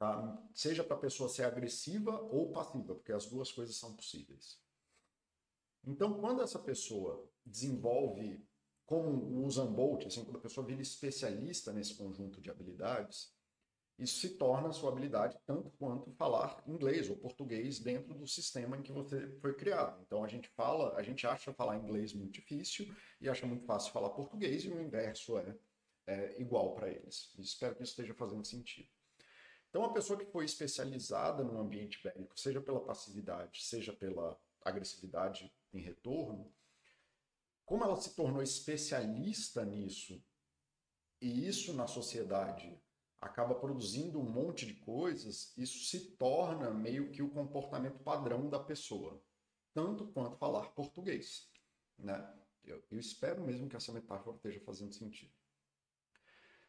[0.00, 0.44] Tá?
[0.52, 4.60] Seja para a pessoa ser agressiva ou passiva, porque as duas coisas são possíveis.
[5.86, 8.44] Então, quando essa pessoa desenvolve,
[8.84, 13.37] como o Usain Bolt, assim, quando a pessoa vira especialista nesse conjunto de habilidades,
[13.98, 18.76] isso se torna a sua habilidade tanto quanto falar inglês ou português dentro do sistema
[18.76, 20.00] em que você foi criado.
[20.06, 23.92] Então a gente fala, a gente acha falar inglês muito difícil e acha muito fácil
[23.92, 25.56] falar português e o inverso é
[26.08, 27.34] é, igual para eles.
[27.38, 28.88] Espero que isso esteja fazendo sentido.
[29.68, 35.52] Então, a pessoa que foi especializada no ambiente bélico, seja pela passividade, seja pela agressividade
[35.72, 36.50] em retorno,
[37.66, 40.24] como ela se tornou especialista nisso,
[41.20, 42.80] e isso na sociedade
[43.20, 48.60] acaba produzindo um monte de coisas, isso se torna meio que o comportamento padrão da
[48.60, 49.20] pessoa,
[49.74, 51.50] tanto quanto falar português.
[51.98, 52.34] Né?
[52.64, 55.32] Eu, eu espero mesmo que essa metáfora esteja fazendo sentido.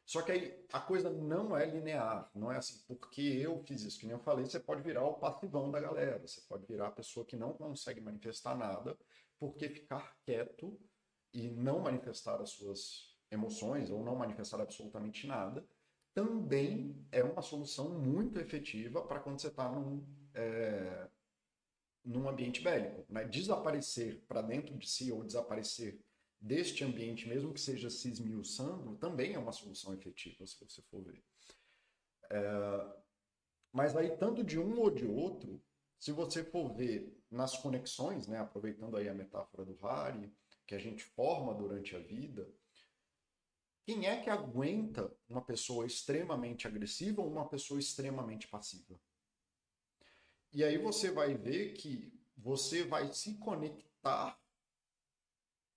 [0.06, 4.00] Só que aí a coisa não é linear, não é assim, porque eu fiz isso,
[4.00, 6.92] que nem eu falei, você pode virar o passivão da galera, você pode virar a
[6.92, 8.98] pessoa que não consegue manifestar nada,
[9.38, 10.76] porque ficar quieto
[11.32, 15.64] e não manifestar as suas emoções ou não manifestar absolutamente nada
[16.14, 21.08] também é uma solução muito efetiva para quando você está num, é,
[22.04, 23.06] num ambiente bélico.
[23.10, 23.26] Né?
[23.26, 26.00] Desaparecer para dentro de si ou desaparecer
[26.40, 31.04] deste ambiente, mesmo que seja se esmiuçando, também é uma solução efetiva, se você for
[31.04, 31.22] ver.
[32.30, 33.00] É,
[33.72, 35.62] mas aí, tanto de um ou de outro,
[36.00, 40.34] se você for ver nas conexões, né, aproveitando aí a metáfora do Hari,
[40.66, 42.50] que a gente forma durante a vida,
[43.90, 49.02] quem é que aguenta uma pessoa extremamente agressiva ou uma pessoa extremamente passiva?
[50.54, 54.40] E aí você vai ver que você vai se conectar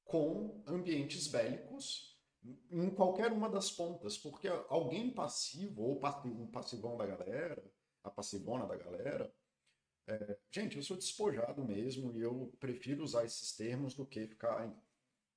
[0.04, 2.20] com ambientes bélicos
[2.70, 7.64] em qualquer uma das pontas, porque alguém passivo ou o passivão da galera,
[8.04, 9.34] a passivona da galera,
[10.06, 14.70] é, gente, eu sou despojado mesmo e eu prefiro usar esses termos do que ficar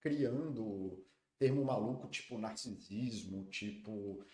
[0.01, 1.01] criando
[1.37, 4.25] termo maluco tipo narcisismo, tipo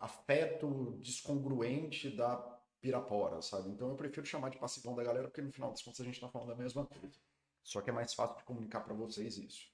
[0.00, 2.36] afeto descongruente da
[2.80, 3.70] pirapora, sabe?
[3.70, 6.14] Então eu prefiro chamar de passivão da galera porque no final das contas a gente
[6.14, 7.20] está falando da mesma coisa.
[7.62, 9.70] Só que é mais fácil de comunicar para vocês isso.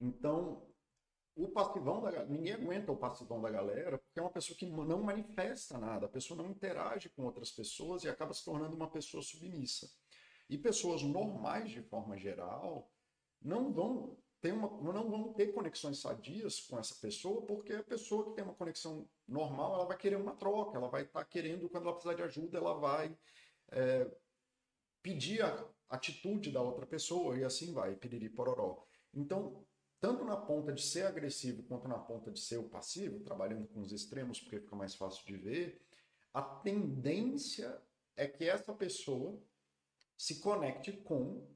[0.00, 0.66] Então,
[1.36, 5.02] o passivão da ninguém aguenta o passivão da galera porque é uma pessoa que não
[5.02, 9.22] manifesta nada, a pessoa não interage com outras pessoas e acaba se tornando uma pessoa
[9.22, 9.90] submissa.
[10.48, 12.90] E pessoas normais, de forma geral,
[13.40, 18.26] não vão ter uma, não vão ter conexões sadias com essa pessoa, porque a pessoa
[18.26, 21.66] que tem uma conexão normal, ela vai querer uma troca, ela vai estar tá querendo,
[21.70, 23.16] quando ela precisar de ajuda, ela vai
[23.70, 24.06] é,
[25.02, 28.84] pedir a, atitude da outra pessoa e assim vai, piriri pororó.
[29.14, 29.64] Então,
[29.98, 33.80] tanto na ponta de ser agressivo quanto na ponta de ser o passivo, trabalhando com
[33.80, 35.80] os extremos porque fica mais fácil de ver,
[36.34, 37.80] a tendência
[38.14, 39.40] é que essa pessoa
[40.18, 41.48] se conecte com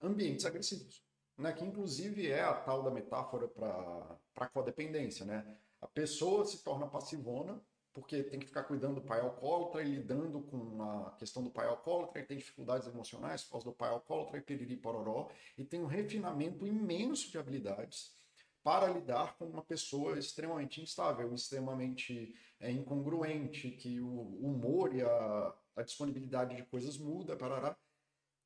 [0.00, 1.04] ambientes agressivos,
[1.40, 1.52] né?
[1.52, 5.24] que inclusive é a tal da metáfora para a codependência.
[5.24, 5.56] Né?
[5.80, 7.60] A pessoa se torna passivona
[7.92, 11.66] porque tem que ficar cuidando do pai alcoólatra e lidando com a questão do pai
[11.66, 15.82] alcoólatra e tem dificuldades emocionais por causa do pai alcoólatra e piriri pororó e tem
[15.82, 18.14] um refinamento imenso de habilidades
[18.62, 25.54] para lidar com uma pessoa extremamente instável, extremamente é, incongruente, que o humor e a,
[25.76, 27.76] a disponibilidade de coisas muda, parará.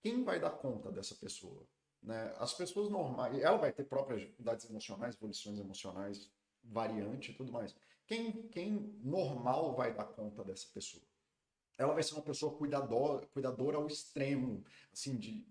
[0.01, 1.67] Quem vai dar conta dessa pessoa?
[2.05, 2.33] Né?
[2.39, 6.31] As pessoas normais, ela vai ter próprias dificuldades emocionais, evoluções emocionais
[6.63, 7.75] variante e tudo mais
[8.07, 11.03] quem, quem normal vai dar conta dessa pessoa?
[11.77, 15.47] Ela vai ser uma pessoa cuidadora, cuidadora ao extremo, assim, de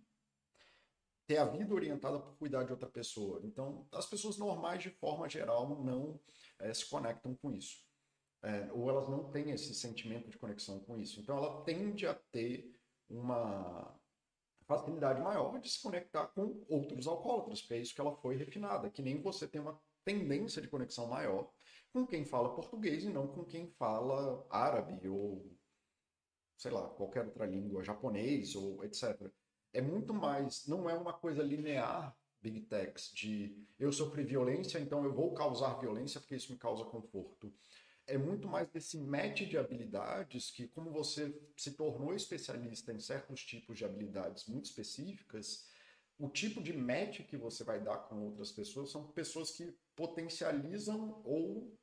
[1.25, 3.41] ter a vida orientada por cuidar de outra pessoa.
[3.43, 6.19] Então, as pessoas normais, de forma geral, não
[6.59, 7.83] é, se conectam com isso.
[8.41, 11.19] É, ou elas não têm esse sentimento de conexão com isso.
[11.19, 12.73] Então ela tende a ter
[13.09, 13.97] uma
[14.65, 18.89] facilidade maior de se conectar com outros alcoólatras, porque é isso que ela foi refinada,
[18.89, 21.49] que nem você tem uma tendência de conexão maior
[21.91, 25.45] com quem fala português e não com quem fala árabe ou
[26.57, 29.29] sei lá, qualquer outra língua, japonês ou etc.
[29.73, 35.03] É muito mais, não é uma coisa linear Big Techs de eu sofri violência, então
[35.03, 37.53] eu vou causar violência porque isso me causa conforto.
[38.05, 43.43] É muito mais desse match de habilidades que, como você se tornou especialista em certos
[43.45, 45.69] tipos de habilidades muito específicas,
[46.19, 51.21] o tipo de match que você vai dar com outras pessoas são pessoas que potencializam
[51.25, 51.77] ou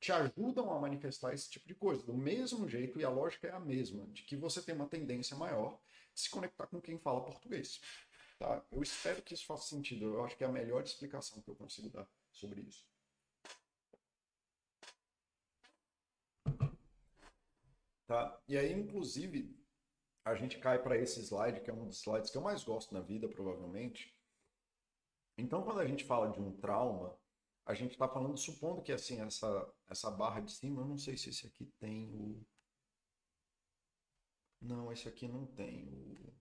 [0.00, 2.04] te ajudam a manifestar esse tipo de coisa.
[2.04, 5.36] Do mesmo jeito, e a lógica é a mesma, de que você tem uma tendência
[5.36, 5.80] maior
[6.14, 7.80] de se conectar com quem fala português.
[8.38, 8.64] Tá?
[8.70, 10.06] Eu espero que isso faça sentido.
[10.06, 12.86] Eu acho que é a melhor explicação que eu consigo dar sobre isso.
[18.08, 18.40] Tá?
[18.48, 19.54] E aí, inclusive,
[20.24, 22.94] a gente cai para esse slide, que é um dos slides que eu mais gosto
[22.94, 24.16] na vida, provavelmente.
[25.36, 27.14] Então, quando a gente fala de um trauma,
[27.66, 31.18] a gente está falando, supondo que assim, essa, essa barra de cima, eu não sei
[31.18, 32.42] se esse aqui tem o.
[34.62, 36.34] Não, esse aqui não tem o,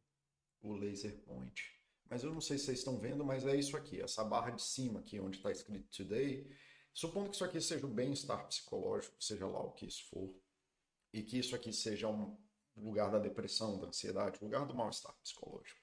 [0.61, 1.77] o laser point.
[2.09, 4.61] Mas eu não sei se vocês estão vendo, mas é isso aqui, essa barra de
[4.61, 6.49] cima aqui onde está escrito Today.
[6.93, 10.33] Supondo que isso aqui seja o bem-estar psicológico, seja lá o que isso for,
[11.17, 12.37] e que isso aqui seja um
[12.75, 15.79] lugar da depressão, da ansiedade, lugar do mal-estar psicológico.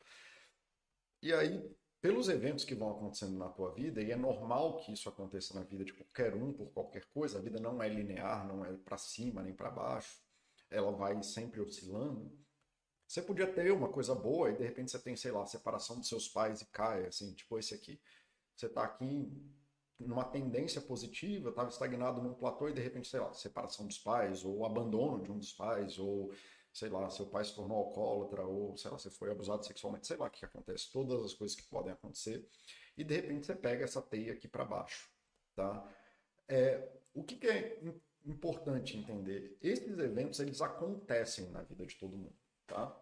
[1.20, 1.60] E aí,
[2.00, 5.64] pelos eventos que vão acontecendo na tua vida, e é normal que isso aconteça na
[5.64, 8.96] vida de qualquer um, por qualquer coisa, a vida não é linear, não é para
[8.96, 10.22] cima nem para baixo,
[10.70, 12.30] ela vai sempre oscilando.
[13.06, 16.08] Você podia ter uma coisa boa e de repente você tem, sei lá, separação dos
[16.08, 18.00] seus pais e cai, assim, tipo esse aqui.
[18.54, 19.32] Você está aqui
[19.98, 24.44] numa tendência positiva, estava estagnado num platô e de repente, sei lá, separação dos pais,
[24.44, 26.32] ou abandono de um dos pais, ou
[26.72, 30.16] sei lá, seu pai se tornou alcoólatra, ou sei lá, você foi abusado sexualmente, sei
[30.16, 32.44] lá o que acontece, todas as coisas que podem acontecer,
[32.96, 35.08] e de repente você pega essa teia aqui para baixo,
[35.54, 35.88] tá?
[36.48, 37.80] É, o que, que é
[38.24, 39.56] importante entender?
[39.62, 43.00] Esses eventos, eles acontecem na vida de todo mundo, tá?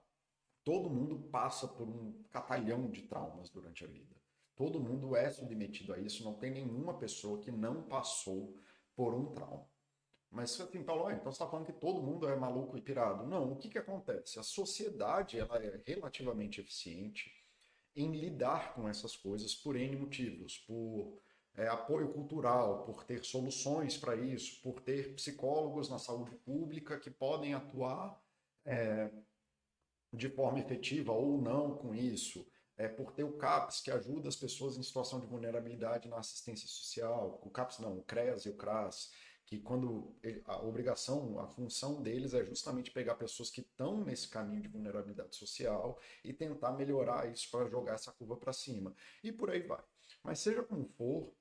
[0.62, 4.14] Todo mundo passa por um catalhão de traumas durante a vida.
[4.54, 8.56] Todo mundo é submetido a isso, não tem nenhuma pessoa que não passou
[8.94, 9.66] por um trauma.
[10.30, 13.26] Mas assim, Paulo, então você está falando que todo mundo é maluco e pirado.
[13.26, 14.38] Não, o que, que acontece?
[14.38, 17.30] A sociedade ela é relativamente eficiente
[17.94, 21.20] em lidar com essas coisas por N motivos, por
[21.54, 27.10] é, apoio cultural, por ter soluções para isso, por ter psicólogos na saúde pública que
[27.10, 28.18] podem atuar
[28.64, 29.10] é,
[30.12, 34.36] de forma efetiva ou não com isso, é, por ter o CAPS que ajuda as
[34.36, 38.56] pessoas em situação de vulnerabilidade na assistência social, o CAPS não, o CREAS e o
[38.56, 39.10] CRAS,
[39.44, 44.62] que quando a obrigação, a função deles é justamente pegar pessoas que estão nesse caminho
[44.62, 48.94] de vulnerabilidade social e tentar melhorar isso para jogar essa curva para cima.
[49.22, 49.82] E por aí vai.
[50.22, 51.34] Mas seja como for,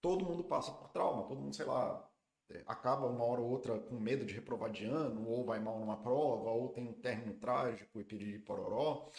[0.00, 2.06] todo mundo passa por trauma, todo mundo, sei lá,
[2.50, 5.78] é, acaba uma hora ou outra com medo de reprovar de ano, ou vai mal
[5.78, 9.10] numa prova, ou tem um término trágico e piriri pororó.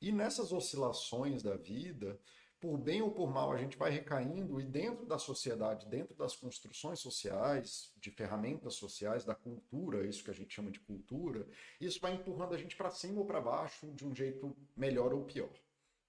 [0.00, 2.20] E nessas oscilações da vida,
[2.60, 6.34] por bem ou por mal, a gente vai recaindo e dentro da sociedade, dentro das
[6.34, 11.46] construções sociais, de ferramentas sociais, da cultura, isso que a gente chama de cultura,
[11.80, 15.24] isso vai empurrando a gente para cima ou para baixo de um jeito melhor ou
[15.24, 15.52] pior,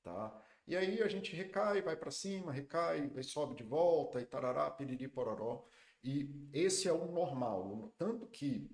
[0.04, 0.44] tá?
[0.66, 5.08] E aí a gente recai, vai para cima, recai, sobe de volta e tarará, piriri,
[5.08, 5.66] pororó.
[6.04, 8.70] E esse é o normal, tanto que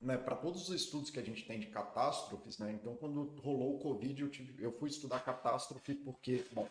[0.00, 3.76] né, para todos os estudos que a gente tem de catástrofes, né, então quando rolou
[3.76, 6.68] o Covid, eu, tive, eu fui estudar catástrofe porque, bom,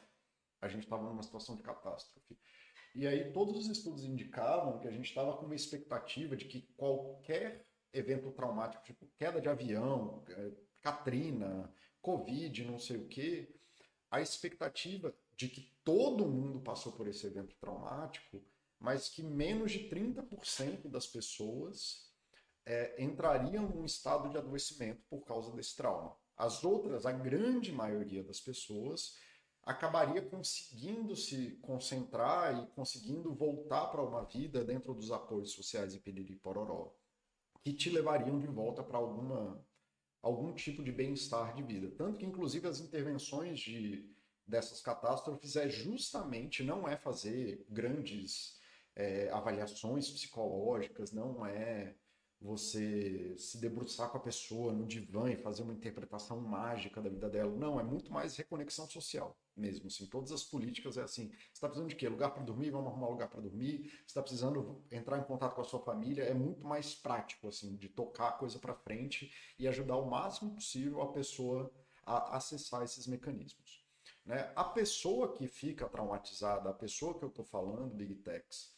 [0.62, 2.38] a gente estava numa situação de catástrofe.
[2.96, 6.62] E aí todos os estudos indicavam que a gente estava com uma expectativa de que
[6.76, 13.54] qualquer evento traumático, tipo queda de avião, é, Katrina, Covid, não sei o quê,
[14.10, 18.44] a expectativa de que todo mundo passou por esse evento traumático,
[18.80, 22.09] mas que menos de 30% das pessoas
[22.70, 26.16] é, entrariam num estado de adoecimento por causa desse trauma.
[26.38, 29.18] As outras, a grande maioria das pessoas,
[29.64, 36.00] acabaria conseguindo se concentrar e conseguindo voltar para uma vida dentro dos apoios sociais e
[36.00, 36.94] piriri pororó,
[37.64, 39.60] que te levariam de volta para alguma
[40.22, 41.90] algum tipo de bem-estar de vida.
[41.98, 44.14] Tanto que, inclusive, as intervenções de,
[44.46, 48.60] dessas catástrofes é justamente, não é fazer grandes
[48.96, 51.96] é, avaliações psicológicas, não é
[52.42, 57.30] você se debruçar com a pessoa no divã e fazer uma interpretação mágica da vida
[57.30, 57.54] dela.
[57.56, 59.88] Não, é muito mais reconexão social mesmo.
[59.88, 61.30] Assim, todas as políticas é assim.
[61.30, 62.08] Você está precisando de quê?
[62.08, 62.72] Lugar para dormir?
[62.72, 63.90] Vamos arrumar lugar para dormir.
[63.90, 66.24] Você está precisando entrar em contato com a sua família?
[66.24, 70.56] É muito mais prático, assim, de tocar a coisa para frente e ajudar o máximo
[70.56, 71.72] possível a pessoa
[72.06, 73.86] a acessar esses mecanismos.
[74.26, 74.52] Né?
[74.56, 78.74] A pessoa que fica traumatizada, a pessoa que eu estou falando, Big Techs,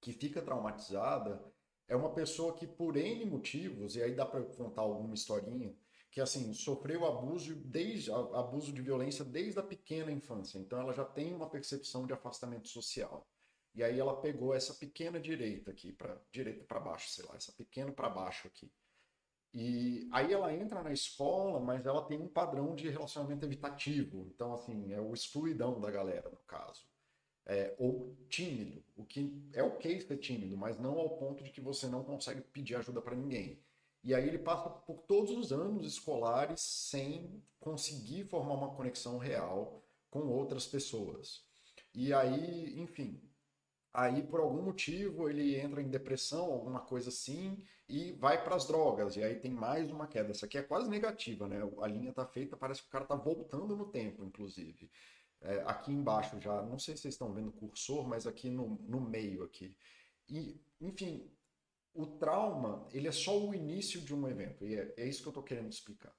[0.00, 1.42] que fica traumatizada,
[1.92, 5.74] é uma pessoa que, por N motivos, e aí dá para contar alguma historinha,
[6.10, 10.58] que assim sofreu abuso desde abuso de violência desde a pequena infância.
[10.58, 13.28] Então ela já tem uma percepção de afastamento social.
[13.74, 17.52] E aí ela pegou essa pequena direita aqui para direita para baixo, sei lá, essa
[17.52, 18.72] pequena para baixo aqui.
[19.52, 24.26] E aí ela entra na escola, mas ela tem um padrão de relacionamento evitativo.
[24.34, 26.91] Então assim, é o excluidão da galera no caso
[27.46, 31.60] é, ou tímido, o que é ok ser tímido, mas não ao ponto de que
[31.60, 33.58] você não consegue pedir ajuda para ninguém.
[34.04, 39.82] E aí ele passa por todos os anos escolares sem conseguir formar uma conexão real
[40.10, 41.44] com outras pessoas.
[41.94, 43.20] E aí, enfim,
[43.92, 48.66] aí por algum motivo ele entra em depressão, alguma coisa assim, e vai para as
[48.66, 49.16] drogas.
[49.16, 50.30] E aí tem mais uma queda.
[50.30, 51.60] Essa aqui é quase negativa, né?
[51.80, 54.90] A linha tá feita, parece que o cara tá voltando no tempo, inclusive.
[55.42, 58.78] É, aqui embaixo já, não sei se vocês estão vendo o cursor, mas aqui no,
[58.82, 59.76] no meio aqui.
[60.28, 61.30] E, enfim,
[61.92, 65.28] o trauma, ele é só o início de um evento, e é, é isso que
[65.28, 66.14] eu estou querendo explicar.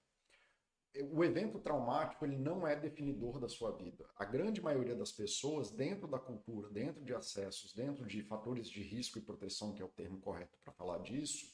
[1.11, 4.07] O evento traumático, ele não é definidor da sua vida.
[4.15, 8.83] A grande maioria das pessoas, dentro da cultura, dentro de acessos, dentro de fatores de
[8.83, 11.47] risco e proteção, que é o termo correto para falar disso,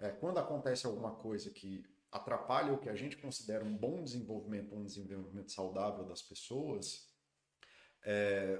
[0.00, 1.84] é, quando acontece alguma coisa que
[2.14, 7.12] atrapalha o que a gente considera um bom desenvolvimento, um desenvolvimento saudável das pessoas,
[8.04, 8.56] é,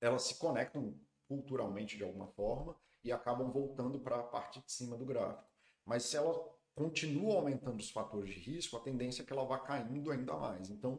[0.00, 2.74] elas se conectam culturalmente de alguma forma
[3.04, 5.44] e acabam voltando para a parte de cima do gráfico.
[5.84, 6.34] Mas se ela
[6.74, 10.70] continua aumentando os fatores de risco, a tendência é que ela vá caindo ainda mais.
[10.70, 10.98] Então,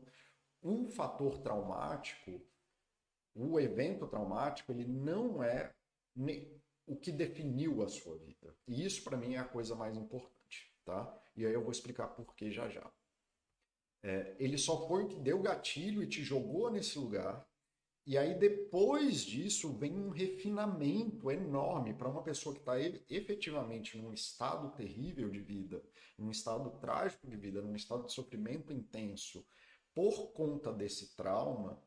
[0.62, 2.40] um fator traumático,
[3.34, 5.74] o evento traumático, ele não é
[6.86, 8.56] o que definiu a sua vida.
[8.68, 10.41] E isso, para mim, é a coisa mais importante.
[10.86, 11.22] Tá?
[11.36, 12.92] E aí eu vou explicar por que já já.
[14.04, 17.48] É, ele só foi o que deu gatilho e te jogou nesse lugar.
[18.06, 22.80] E aí depois disso vem um refinamento enorme para uma pessoa que está
[23.10, 25.84] efetivamente num estado terrível de vida,
[26.18, 29.46] num estado trágico de vida, num estado de sofrimento intenso,
[29.94, 31.80] por conta desse trauma.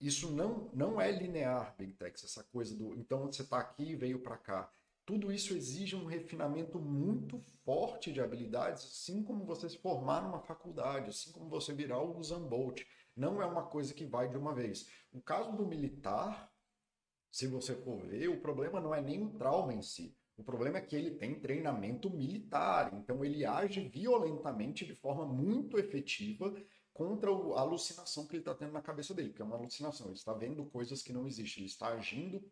[0.00, 3.96] Isso não, não é linear, Big Tex, essa coisa do então você está aqui e
[3.96, 4.72] veio para cá.
[5.08, 10.42] Tudo isso exige um refinamento muito forte de habilidades, assim como você se formar numa
[10.42, 12.82] faculdade, assim como você virar o Usain Bolt.
[13.16, 14.86] Não é uma coisa que vai de uma vez.
[15.10, 16.52] O caso do militar,
[17.30, 20.14] se você for ver, o problema não é nem o trauma em si.
[20.36, 25.78] O problema é que ele tem treinamento militar, então ele age violentamente de forma muito
[25.78, 26.54] efetiva
[26.92, 30.08] contra a alucinação que ele está tendo na cabeça dele, porque é uma alucinação.
[30.08, 32.46] Ele está vendo coisas que não existem, ele está agindo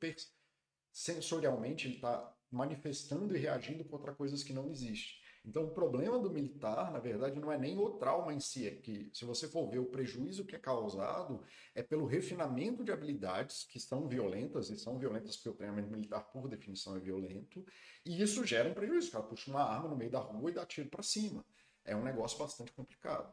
[0.91, 5.27] sensorialmente, ele está manifestando e reagindo contra coisas que não existem.
[5.45, 8.75] Então, o problema do militar, na verdade, não é nem o trauma em si, é
[8.75, 11.41] que, se você for ver o prejuízo que é causado,
[11.73, 16.21] é pelo refinamento de habilidades que são violentas, e são violentas porque o treinamento militar,
[16.33, 17.65] por definição, é violento,
[18.05, 19.09] e isso gera um prejuízo.
[19.09, 21.47] O cara puxa uma arma no meio da rua e dá tiro para cima.
[21.85, 23.33] É um negócio bastante complicado.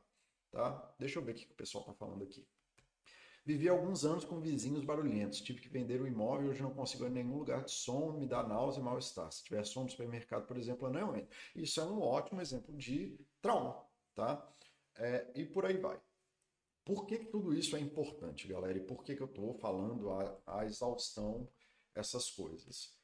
[0.52, 0.96] Tá?
[1.00, 2.48] Deixa eu ver o que o pessoal está falando aqui.
[3.46, 5.41] Vivi alguns anos com vizinhos barulhentos.
[5.41, 8.14] Tive que vender o imóvel e hoje não consigo ir em nenhum lugar de som,
[8.14, 9.30] me dá náusea e mal-estar.
[9.32, 11.30] Se tiver som no supermercado, por exemplo, não entro.
[11.54, 13.84] Isso é um ótimo exemplo de trauma,
[14.16, 14.50] tá?
[14.96, 16.00] É, e por aí vai.
[16.86, 18.78] Por que, que, tudo isso é importante, galera?
[18.78, 21.48] E por que, que eu estou falando a, a exaustão
[21.94, 22.98] essas coisas?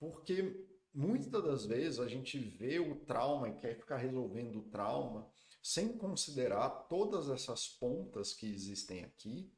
[0.00, 5.28] Porque muitas das vezes a gente vê o trauma e quer ficar resolvendo o trauma
[5.62, 9.52] sem considerar todas essas pontas que existem aqui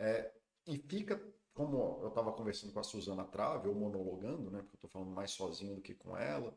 [0.00, 0.32] é,
[0.66, 1.22] e fica,
[1.52, 5.10] como eu estava conversando com a Suzana Trave, ou monologando, né, porque eu estou falando
[5.10, 6.56] mais sozinho do que com ela,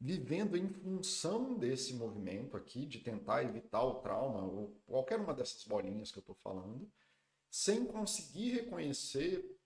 [0.00, 5.62] vivendo em função desse movimento aqui, de tentar evitar o trauma, ou qualquer uma dessas
[5.64, 6.90] bolinhas que eu estou falando,
[7.50, 9.58] sem conseguir reconhecer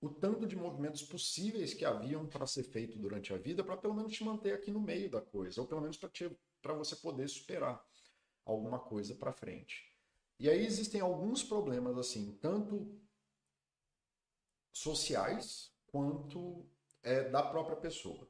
[0.00, 3.94] o tanto de movimentos possíveis que haviam para ser feito durante a vida, para pelo
[3.94, 7.84] menos te manter aqui no meio da coisa, ou pelo menos para você poder superar
[8.46, 9.89] alguma coisa para frente.
[10.40, 12.98] E aí existem alguns problemas, assim, tanto
[14.72, 16.66] sociais quanto
[17.02, 18.26] é, da própria pessoa.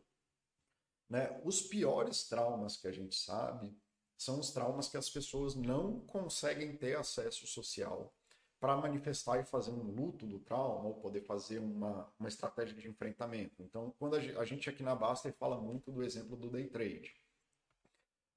[1.08, 1.40] Né?
[1.44, 3.72] Os piores traumas que a gente sabe
[4.18, 8.12] são os traumas que as pessoas não conseguem ter acesso social
[8.58, 12.88] para manifestar e fazer um luto do trauma ou poder fazer uma, uma estratégia de
[12.88, 13.62] enfrentamento.
[13.62, 17.14] Então, quando a gente aqui na Basta fala muito do exemplo do day trade.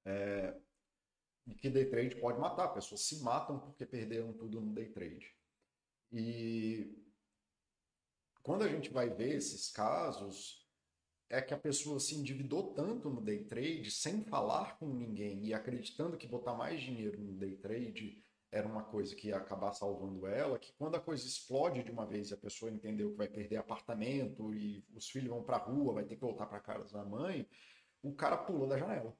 [0.04, 0.56] É,
[1.58, 5.26] que day trade pode matar, pessoas se matam porque perderam tudo no day trade.
[6.10, 6.96] E
[8.42, 10.64] quando a gente vai ver esses casos,
[11.28, 15.54] é que a pessoa se endividou tanto no day trade, sem falar com ninguém e
[15.54, 18.22] acreditando que botar mais dinheiro no day trade
[18.52, 22.06] era uma coisa que ia acabar salvando ela, que quando a coisa explode de uma
[22.06, 25.64] vez e a pessoa entendeu que vai perder apartamento e os filhos vão para a
[25.64, 27.48] rua, vai ter que voltar para casa da mãe,
[28.00, 29.16] o cara pula da janela.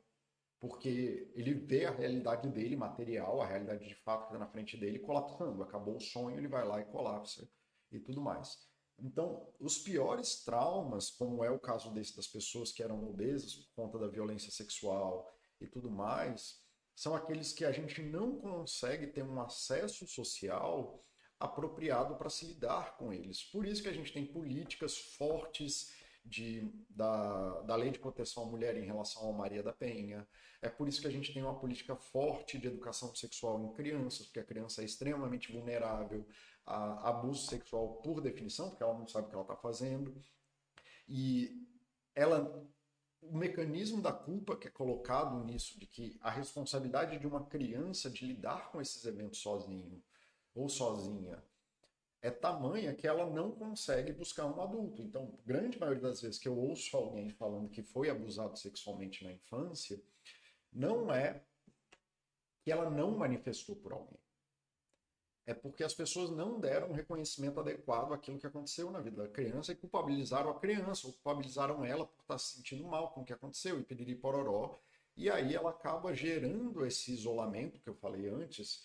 [0.67, 4.79] Porque ele vê a realidade dele, material, a realidade de fato que está na frente
[4.79, 5.63] dele, colapsando.
[5.63, 7.47] Acabou o sonho, ele vai lá e colapsa
[7.93, 8.67] e tudo mais.
[8.99, 13.75] Então, os piores traumas, como é o caso desse das pessoas que eram obesas por
[13.75, 16.63] conta da violência sexual e tudo mais,
[16.97, 20.99] são aqueles que a gente não consegue ter um acesso social
[21.39, 23.45] apropriado para se lidar com eles.
[23.45, 25.93] Por isso que a gente tem políticas fortes
[26.25, 30.27] de, da, da Lei de Proteção à Mulher em relação ao Maria da Penha.
[30.63, 34.27] É por isso que a gente tem uma política forte de educação sexual em crianças,
[34.27, 36.27] porque a criança é extremamente vulnerável
[36.65, 40.15] a abuso sexual por definição, porque ela não sabe o que ela está fazendo.
[41.07, 41.69] E
[42.15, 42.67] ela
[43.21, 48.11] o mecanismo da culpa que é colocado nisso, de que a responsabilidade de uma criança
[48.11, 50.03] de lidar com esses eventos sozinho
[50.55, 51.43] ou sozinha
[52.25, 55.03] é tamanha que ela não consegue buscar um adulto.
[55.03, 59.33] Então, grande maioria das vezes que eu ouço alguém falando que foi abusado sexualmente na
[59.33, 60.03] infância,
[60.73, 61.45] não é
[62.63, 64.19] que ela não manifestou por alguém
[65.47, 69.29] é porque as pessoas não deram um reconhecimento adequado àquilo que aconteceu na vida da
[69.29, 73.25] criança e culpabilizaram a criança, ou culpabilizaram ela por estar se sentindo mal com o
[73.25, 74.79] que aconteceu e pedir pororó.
[75.17, 78.83] E aí ela acaba gerando esse isolamento que eu falei antes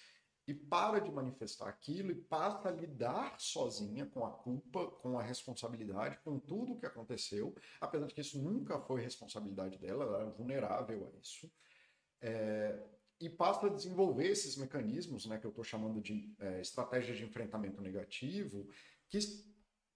[0.50, 5.22] e para de manifestar aquilo e passa a lidar sozinha com a culpa, com a
[5.22, 10.22] responsabilidade, com tudo o que aconteceu, apesar de que isso nunca foi responsabilidade dela, ela
[10.22, 11.52] era vulnerável a isso.
[12.20, 12.84] É,
[13.22, 17.26] e passa a desenvolver esses mecanismos, né, que eu estou chamando de é, estratégias de
[17.26, 18.68] enfrentamento negativo,
[19.08, 19.20] que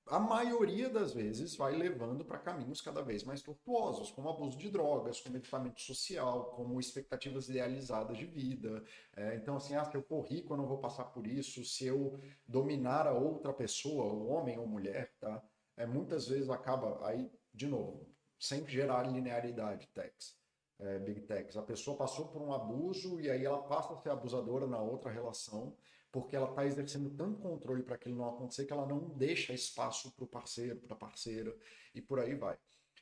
[0.05, 4.69] a maioria das vezes vai levando para caminhos cada vez mais tortuosos, como abuso de
[4.69, 8.83] drogas, como equipamento social, como expectativas idealizadas de vida.
[9.15, 11.63] É, então, assim, ah, se eu for rico, eu não vou passar por isso.
[11.63, 15.41] Se eu dominar a outra pessoa, o homem ou mulher, tá?
[15.77, 20.43] É, muitas vezes acaba aí, de novo, sempre gerar linearidade, Tex
[20.79, 21.57] é, Big Techs.
[21.57, 25.11] A pessoa passou por um abuso e aí ela passa a ser abusadora na outra
[25.11, 25.75] relação,
[26.13, 30.11] porque ela está exercendo tanto controle para aquilo não acontecer que ela não deixa espaço
[30.11, 31.57] para o parceiro, para a parceira
[31.95, 32.55] e por aí vai.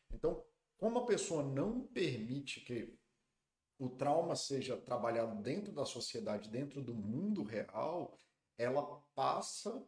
[0.09, 0.41] Então,
[0.77, 2.97] como a pessoa não permite que
[3.77, 8.17] o trauma seja trabalhado dentro da sociedade, dentro do mundo real,
[8.57, 8.81] ela
[9.13, 9.85] passa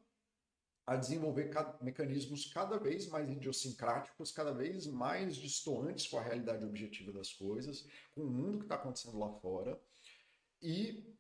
[0.86, 1.50] a desenvolver
[1.80, 7.88] mecanismos cada vez mais idiosincráticos, cada vez mais distantes com a realidade objetiva das coisas,
[8.14, 9.82] com o mundo que está acontecendo lá fora,
[10.62, 11.16] e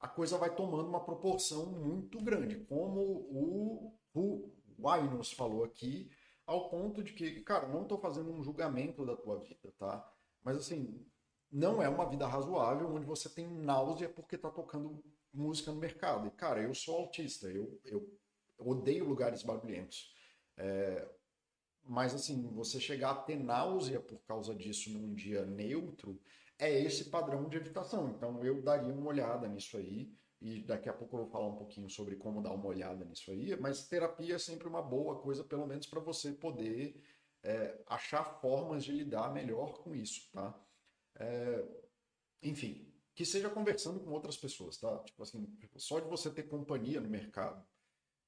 [0.00, 6.10] a coisa vai tomando uma proporção muito grande, como o, o Wynus falou aqui,
[6.46, 10.10] ao ponto de que, cara, não estou fazendo um julgamento da tua vida, tá?
[10.42, 11.04] Mas assim,
[11.50, 16.26] não é uma vida razoável onde você tem náusea porque está tocando música no mercado.
[16.26, 18.18] E, cara, eu sou autista, eu, eu
[18.58, 20.14] odeio lugares barulhentos.
[20.56, 21.08] É,
[21.84, 26.20] mas assim, você chegar a ter náusea por causa disso num dia neutro,
[26.58, 28.10] é esse padrão de evitação.
[28.10, 30.12] Então eu daria uma olhada nisso aí.
[30.40, 33.30] E daqui a pouco eu vou falar um pouquinho sobre como dar uma olhada nisso
[33.30, 33.56] aí.
[33.60, 37.02] Mas terapia é sempre uma boa coisa, pelo menos para você poder
[37.42, 40.54] é, achar formas de lidar melhor com isso, tá?
[41.16, 41.64] É,
[42.42, 44.98] enfim, que seja conversando com outras pessoas, tá?
[45.00, 47.66] Tipo assim, só de você ter companhia no mercado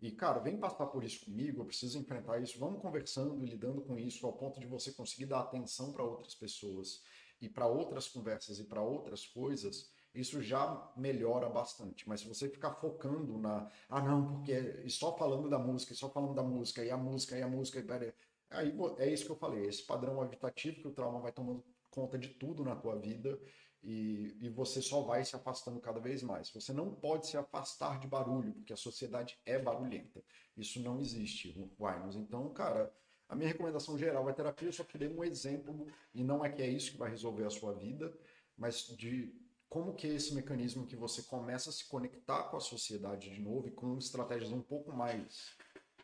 [0.01, 3.83] e, cara, vem passar por isso comigo, eu preciso enfrentar isso, vamos conversando e lidando
[3.83, 7.03] com isso ao ponto de você conseguir dar atenção para outras pessoas
[7.41, 12.09] e para outras conversas e para outras coisas, isso já melhora bastante.
[12.09, 16.35] Mas se você ficar focando na, ah, não, porque só falando da música, só falando
[16.35, 18.13] da música, e a música, e a música, e
[18.51, 22.19] aí é isso que eu falei, esse padrão habitativo que o trauma vai tomando conta
[22.19, 23.39] de tudo na tua vida
[23.83, 26.51] e, e, você só vai se afastando cada vez mais.
[26.51, 30.23] Você não pode se afastar de barulho, porque a sociedade é barulhenta.
[30.57, 32.15] Isso não existe, Winans.
[32.15, 32.93] Então, cara,
[33.31, 36.61] a minha recomendação geral é terapia, eu só dei um exemplo, e não é que
[36.61, 38.13] é isso que vai resolver a sua vida,
[38.59, 39.33] mas de
[39.69, 43.41] como que é esse mecanismo que você começa a se conectar com a sociedade de
[43.41, 45.57] novo e com estratégias um pouco mais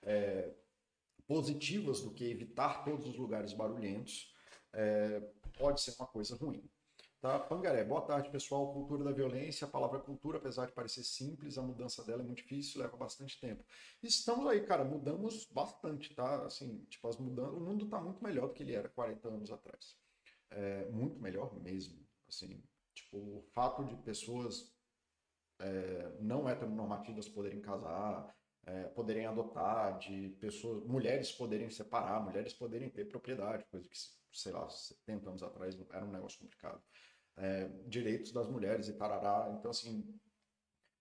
[0.05, 0.55] é,
[1.27, 4.33] positivas do que evitar todos os lugares barulhentos,
[4.73, 5.21] é,
[5.59, 6.63] pode ser uma coisa ruim.
[7.21, 8.73] Tá, Pangaré, boa tarde, pessoal.
[8.73, 9.67] Cultura da violência.
[9.67, 13.41] A palavra cultura, apesar de parecer simples, a mudança dela é muito difícil, leva bastante
[13.41, 13.65] tempo.
[14.03, 16.45] Estamos aí, cara, mudamos bastante, tá?
[16.47, 17.55] Assim, tipo, as mudanças.
[17.55, 19.97] O mundo tá muito melhor do que ele era 40 anos atrás.
[20.51, 21.99] É, muito melhor mesmo.
[22.29, 22.63] Assim,
[22.95, 24.77] tipo, o fato de pessoas
[25.59, 28.35] é, não heteronormativas poderem casar,
[28.67, 33.97] é, poderem adotar, de pessoas, mulheres poderem separar, mulheres poderem ter propriedade, coisa que,
[34.33, 36.83] sei lá, 70 anos atrás era um negócio complicado.
[37.37, 39.55] É, direitos das mulheres e tarará.
[39.59, 40.19] Então, assim,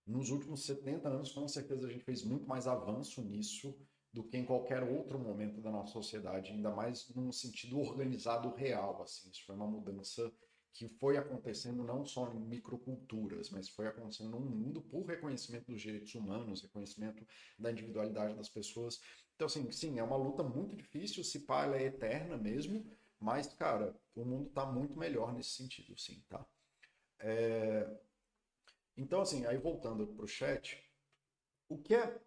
[0.05, 3.75] nos últimos 70 anos, com certeza a gente fez muito mais avanço nisso
[4.13, 9.01] do que em qualquer outro momento da nossa sociedade, ainda mais num sentido organizado real,
[9.01, 9.29] assim.
[9.29, 10.31] Isso foi uma mudança
[10.75, 15.81] que foi acontecendo não só em microculturas, mas foi acontecendo no mundo por reconhecimento dos
[15.81, 17.25] direitos humanos, reconhecimento
[17.57, 18.99] da individualidade das pessoas.
[19.35, 22.85] Então, assim, sim, é uma luta muito difícil, se pá, ela é eterna mesmo,
[23.19, 26.45] mas, cara, o mundo está muito melhor nesse sentido, sim, tá?
[27.19, 27.87] É...
[28.97, 30.81] Então, assim, aí voltando para o chat,
[31.67, 32.21] o que é...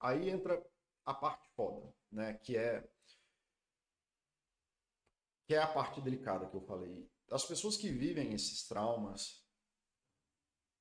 [0.00, 0.64] Aí entra
[1.04, 2.34] a parte foda, né?
[2.34, 2.88] Que é...
[5.46, 9.44] Que é a parte delicada que eu falei as pessoas que vivem esses traumas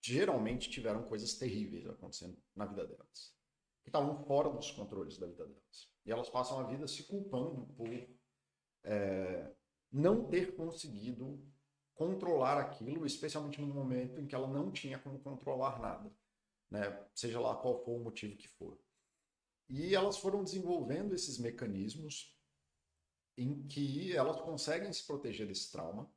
[0.02, 3.36] geralmente tiveram coisas terríveis acontecendo na vida delas,
[3.84, 5.92] que estavam fora dos controles da vida delas.
[6.06, 7.88] E elas passam a vida se culpando por
[8.88, 9.52] é,
[9.92, 11.46] não ter conseguido
[11.94, 16.12] controlar aquilo, especialmente no momento em que ela não tinha como controlar nada,
[16.70, 17.06] né?
[17.14, 18.78] seja lá qual for o motivo que for.
[19.68, 22.34] E elas foram desenvolvendo esses mecanismos
[23.36, 26.10] em que elas conseguem se proteger desse trauma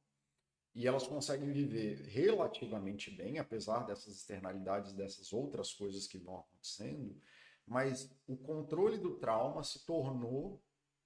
[0.75, 7.21] e elas conseguem viver relativamente bem, apesar dessas externalidades, dessas outras coisas que vão acontecendo,
[7.67, 10.63] mas o controle do trauma se tornou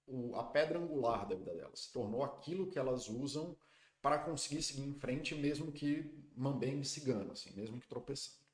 [0.07, 3.57] o, a pedra angular da vida delas, se tornou aquilo que elas usam
[4.01, 8.45] para conseguir seguir em frente, mesmo que mambengue cigano, assim, mesmo que tropeçando.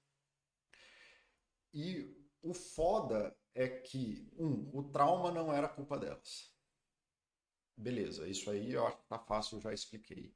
[1.74, 6.52] E o foda é que, um, o trauma não era culpa delas.
[7.76, 10.34] Beleza, isso aí eu acho que tá fácil, eu já expliquei.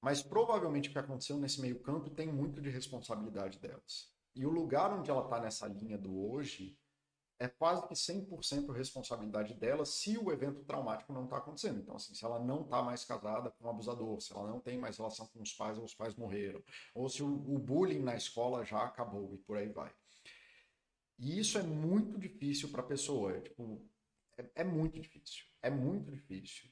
[0.00, 4.12] Mas provavelmente o que aconteceu nesse meio campo tem muito de responsabilidade delas.
[4.34, 6.78] E o lugar onde ela está nessa linha do hoje
[7.38, 11.80] é quase que 100% responsabilidade dela se o evento traumático não está acontecendo.
[11.80, 14.78] Então, assim, se ela não está mais casada com um abusador, se ela não tem
[14.78, 16.62] mais relação com os pais ou os pais morreram,
[16.94, 19.92] ou se o, o bullying na escola já acabou e por aí vai.
[21.18, 23.36] E isso é muito difícil para a pessoa.
[23.36, 23.86] É, tipo,
[24.38, 25.44] é, é muito difícil.
[25.62, 26.70] É muito difícil.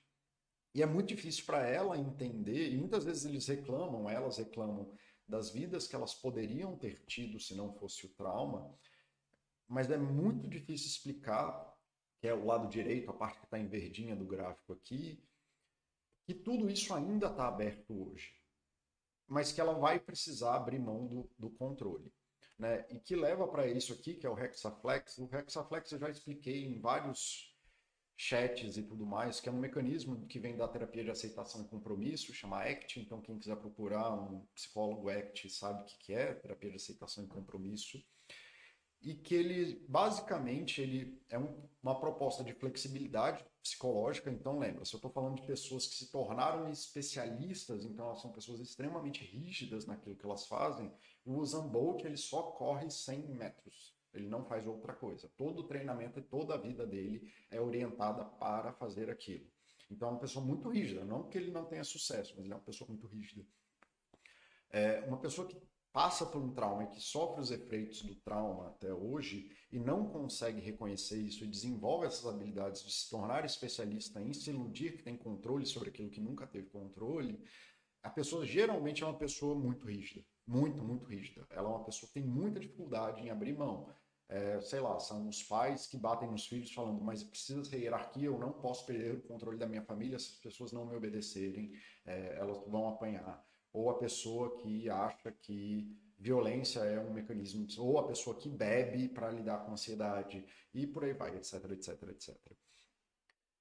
[0.75, 4.93] E é muito difícil para ela entender, e muitas vezes eles reclamam, elas reclamam
[5.27, 8.77] das vidas que elas poderiam ter tido se não fosse o trauma,
[9.69, 11.75] mas é muito difícil explicar,
[12.21, 15.23] que é o lado direito, a parte que está em verdinha do gráfico aqui,
[16.25, 18.35] que tudo isso ainda está aberto hoje,
[19.27, 22.13] mas que ela vai precisar abrir mão do, do controle.
[22.59, 22.87] Né?
[22.89, 25.19] E que leva para isso aqui, que é o Hexaflex.
[25.19, 27.55] O Hexaflex eu já expliquei em vários
[28.17, 31.69] chats e tudo mais, que é um mecanismo que vem da terapia de aceitação e
[31.69, 33.01] compromisso, chama ACT.
[33.01, 37.29] Então, quem quiser procurar um psicólogo ACT sabe o que é terapia de aceitação e
[37.29, 38.03] compromisso.
[39.05, 44.31] E que ele, basicamente, ele é um, uma proposta de flexibilidade psicológica.
[44.31, 48.33] Então, lembra, se eu estou falando de pessoas que se tornaram especialistas, então elas são
[48.33, 50.91] pessoas extremamente rígidas naquilo que elas fazem,
[51.25, 53.95] o Zambolt ele só corre 100 metros.
[54.15, 55.31] Ele não faz outra coisa.
[55.37, 59.47] Todo o treinamento e toda a vida dele é orientada para fazer aquilo.
[59.91, 61.05] Então é uma pessoa muito rígida.
[61.05, 63.45] Não que ele não tenha sucesso, mas ele é uma pessoa muito rígida.
[64.71, 65.61] É uma pessoa que
[65.95, 70.09] passa por um trauma e que sofre os efeitos do trauma até hoje e não
[70.09, 75.05] consegue reconhecer isso e desenvolve essas habilidades de se tornar especialista em se iludir que
[75.05, 77.41] tem controle sobre aquilo que nunca teve controle,
[78.03, 81.47] a pessoa geralmente é uma pessoa muito rígida, muito, muito rígida.
[81.49, 83.89] Ela é uma pessoa que tem muita dificuldade em abrir mão
[84.29, 88.27] é, sei lá, são os pais que batem nos filhos falando, mas precisa ser hierarquia,
[88.27, 91.73] eu não posso perder o controle da minha família se as pessoas não me obedecerem,
[92.05, 93.45] é, elas vão apanhar.
[93.75, 99.09] Ou a pessoa que acha que violência é um mecanismo, ou a pessoa que bebe
[99.09, 102.37] para lidar com ansiedade, e por aí vai, etc, etc, etc.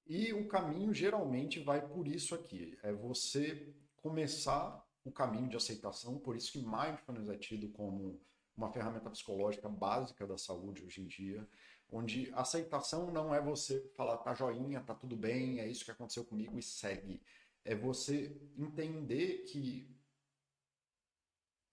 [0.06, 6.18] E o caminho geralmente vai por isso aqui, é você começar o caminho de aceitação,
[6.18, 8.20] por isso que mindfulness é tido como
[8.56, 11.46] uma ferramenta psicológica básica da saúde hoje em dia,
[11.90, 16.24] onde aceitação não é você falar tá joinha, tá tudo bem, é isso que aconteceu
[16.24, 17.20] comigo e segue.
[17.64, 19.93] É você entender que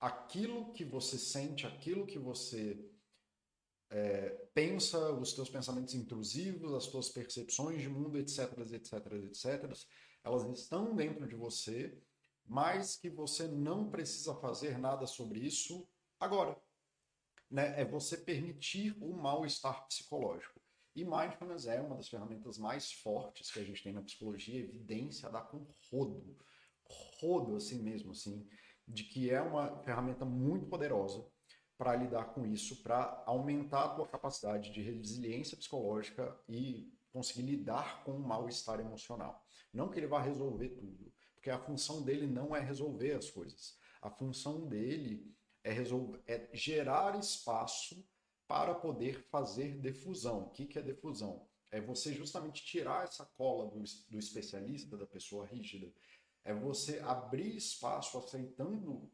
[0.02, 2.84] aquilo que você sente, aquilo que você
[3.90, 8.94] é, pensa, os teus pensamentos intrusivos, as tuas percepções de mundo, etc, etc,
[9.24, 9.74] etc,
[10.24, 11.98] elas estão dentro de você
[12.52, 15.88] mas que você não precisa fazer nada sobre isso
[16.20, 16.62] agora.
[17.50, 17.80] Né?
[17.80, 20.60] É você permitir o mal-estar psicológico.
[20.94, 25.30] E mindfulness é uma das ferramentas mais fortes que a gente tem na psicologia, evidência
[25.30, 26.38] dá com rodo,
[27.22, 28.46] rodo assim mesmo, assim,
[28.92, 31.26] de que é uma ferramenta muito poderosa
[31.78, 38.04] para lidar com isso, para aumentar a tua capacidade de resiliência psicológica e conseguir lidar
[38.04, 39.44] com o mal-estar emocional.
[39.74, 43.78] Não que ele vá resolver tudo, porque a função dele não é resolver as coisas.
[44.02, 45.34] A função dele
[45.64, 48.06] é, resolver, é gerar espaço
[48.48, 50.44] para poder fazer defusão.
[50.44, 51.48] O que, que é defusão?
[51.72, 55.92] É você justamente tirar essa cola do, do especialista, da pessoa rígida.
[56.44, 59.10] É você abrir espaço aceitando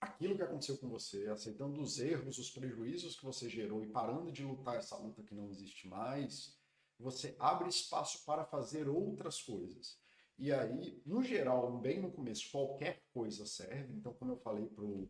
[0.00, 4.30] aquilo que aconteceu com você, aceitando os erros, os prejuízos que você gerou e parando
[4.32, 6.58] de lutar essa luta que não existe mais
[7.00, 9.98] você abre espaço para fazer outras coisas.
[10.38, 13.94] E aí, no geral, bem no começo, qualquer coisa serve.
[13.94, 15.08] Então, como eu falei pro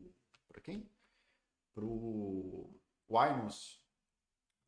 [0.48, 0.88] para quem?
[1.74, 2.70] Pro
[3.08, 3.84] Winus,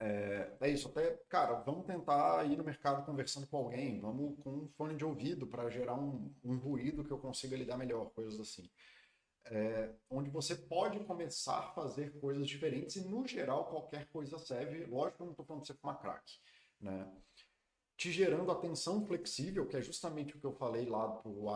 [0.05, 0.89] é, é, isso.
[0.89, 4.01] Até, cara, vamos tentar ir no mercado conversando com alguém.
[4.01, 7.77] Vamos com um fone de ouvido para gerar um, um ruído que eu consiga lidar
[7.77, 8.69] melhor, coisas assim.
[9.45, 14.85] É, onde você pode começar a fazer coisas diferentes e, no geral, qualquer coisa serve.
[14.87, 16.39] Lógico que eu não estou falando de você fumar crack
[16.81, 17.09] né?
[17.97, 21.47] te gerando atenção flexível, que é justamente o que eu falei lá para o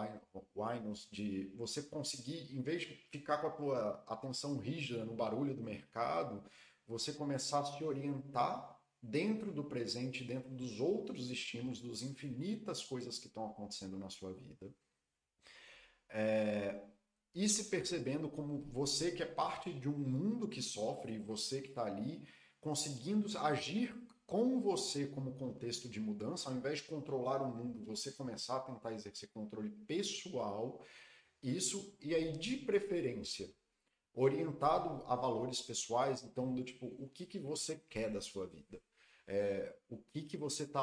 [0.55, 5.57] Winus, de você conseguir, em vez de ficar com a tua atenção rígida no barulho
[5.57, 6.45] do mercado,
[6.87, 13.19] você começar a se orientar dentro do presente, dentro dos outros estímulos, dos infinitas coisas
[13.19, 14.75] que estão acontecendo na sua vida.
[16.09, 16.83] É,
[17.35, 21.69] e se percebendo como você que é parte de um mundo que sofre, você que
[21.69, 22.27] está ali,
[22.61, 23.95] conseguindo agir
[24.27, 28.61] com você como contexto de mudança, ao invés de controlar o mundo, você começar a
[28.61, 30.85] tentar exercer controle pessoal,
[31.43, 33.49] isso, e aí de preferência,
[34.17, 38.81] orientado a valores pessoais, então do tipo, o que, que você quer da sua vida?
[39.29, 40.83] É, o que, que você está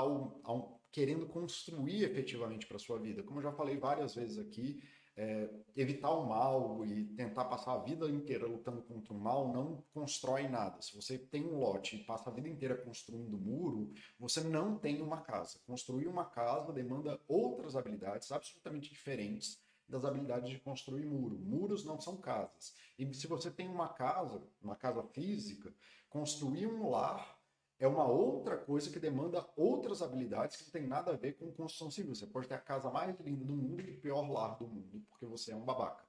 [0.92, 3.24] querendo construir efetivamente para sua vida?
[3.24, 4.84] Como eu já falei várias vezes aqui,
[5.16, 9.84] é, evitar o mal e tentar passar a vida inteira lutando contra o mal não
[9.94, 10.82] constrói nada.
[10.82, 15.02] Se você tem um lote e passa a vida inteira construindo muro, você não tem
[15.02, 15.60] uma casa.
[15.66, 19.60] Construir uma casa demanda outras habilidades absolutamente diferentes
[19.94, 21.38] das habilidades de construir muro.
[21.38, 22.76] Muros não são casas.
[22.98, 25.74] E se você tem uma casa, uma casa física,
[26.10, 27.39] construir um lar
[27.80, 31.52] é uma outra coisa que demanda outras habilidades que não tem nada a ver com
[31.52, 32.16] construção civil.
[32.16, 35.04] Você pode ter a casa mais linda do mundo e o pior lar do mundo,
[35.10, 36.04] porque você é um babaca.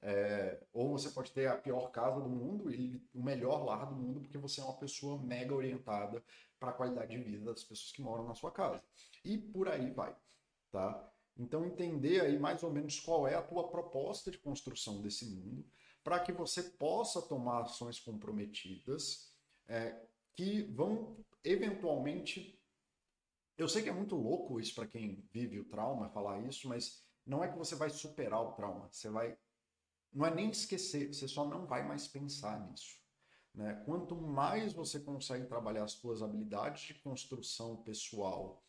[0.00, 3.96] É, ou você pode ter a pior casa do mundo e o melhor lar do
[3.96, 6.22] mundo, porque você é uma pessoa mega orientada
[6.58, 8.82] para a qualidade de vida das pessoas que moram na sua casa.
[9.24, 10.14] E por aí vai,
[10.70, 11.12] tá?
[11.38, 15.64] Então entender aí mais ou menos qual é a tua proposta de construção desse mundo,
[16.02, 19.32] para que você possa tomar ações comprometidas,
[19.68, 22.58] é, que vão eventualmente.
[23.56, 27.04] Eu sei que é muito louco isso para quem vive o trauma falar isso, mas
[27.24, 29.36] não é que você vai superar o trauma, você vai.
[30.12, 32.96] Não é nem esquecer, você só não vai mais pensar nisso.
[33.54, 33.74] Né?
[33.84, 38.62] Quanto mais você consegue trabalhar as suas habilidades de construção pessoal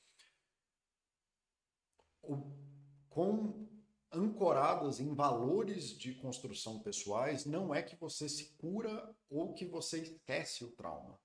[3.09, 3.67] com
[4.11, 10.01] ancoradas em valores de construção pessoais, não é que você se cura ou que você
[10.01, 11.20] esquece o trauma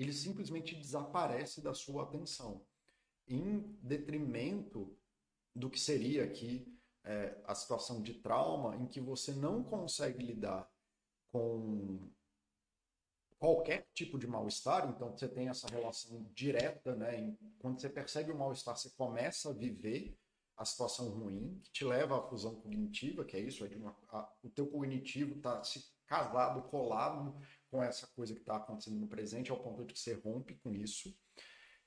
[0.00, 2.64] ele simplesmente desaparece da sua atenção,
[3.28, 4.96] em detrimento
[5.54, 6.66] do que seria aqui
[7.04, 10.66] é, a situação de trauma, em que você não consegue lidar
[11.30, 12.10] com
[13.38, 17.36] qualquer tipo de mal-estar, então você tem essa relação direta, né?
[17.58, 20.16] Quando você percebe o mal-estar, você começa a viver
[20.60, 24.30] a situação ruim, que te leva à fusão cognitiva, que é isso, é uma, a,
[24.42, 27.34] o teu cognitivo está se casado, colado
[27.70, 30.74] com essa coisa que está acontecendo no presente, ao ponto de que você rompe com
[30.74, 31.16] isso,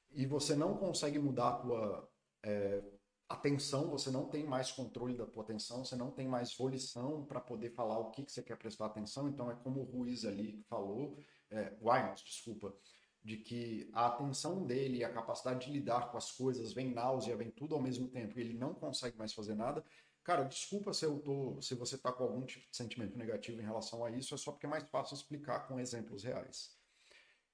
[0.09, 2.09] e você não consegue mudar a tua
[2.43, 2.83] é,
[3.29, 7.39] atenção, você não tem mais controle da tua atenção, você não tem mais volição para
[7.39, 10.63] poder falar o que, que você quer prestar atenção, então é como o Ruiz ali
[10.67, 11.15] falou,
[11.51, 11.77] é,
[12.25, 12.75] desculpa,
[13.23, 17.49] de que a atenção dele a capacidade de lidar com as coisas vem náusea, vem
[17.49, 19.83] tudo ao mesmo tempo, e ele não consegue mais fazer nada,
[20.23, 23.65] Cara, desculpa se eu tô, se você está com algum tipo de sentimento negativo em
[23.65, 26.77] relação a isso, é só porque é mais fácil explicar com exemplos reais.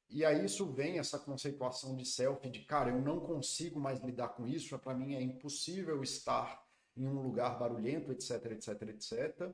[0.08, 4.30] E aí isso vem essa conceituação de self, de cara, eu não consigo mais lidar
[4.30, 6.64] com isso, para mim é impossível estar
[6.96, 9.52] em um lugar barulhento, etc, etc, etc.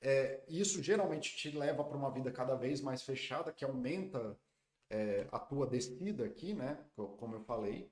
[0.00, 4.36] É, isso geralmente te leva para uma vida cada vez mais fechada, que aumenta
[4.90, 6.84] é, a tua descida aqui, né?
[6.96, 7.90] Como eu falei.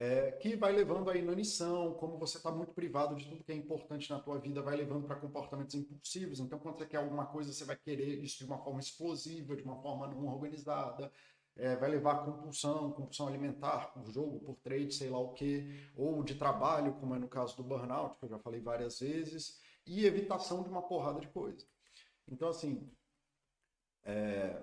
[0.00, 3.54] é, que vai levando à inanição, como você está muito privado de tudo que é
[3.54, 6.40] importante na tua vida, vai levando para comportamentos impulsivos.
[6.40, 9.62] Então, quando você quer alguma coisa, você vai querer isso de uma forma explosiva, de
[9.62, 11.10] uma forma não organizada.
[11.56, 15.88] É, vai levar a compulsão, compulsão alimentar, por jogo, por trade, sei lá o que,
[15.94, 19.60] ou de trabalho, como é no caso do burnout, que eu já falei várias vezes,
[19.86, 21.64] e evitação de uma porrada de coisa.
[22.28, 22.90] Então, assim,
[24.04, 24.60] é,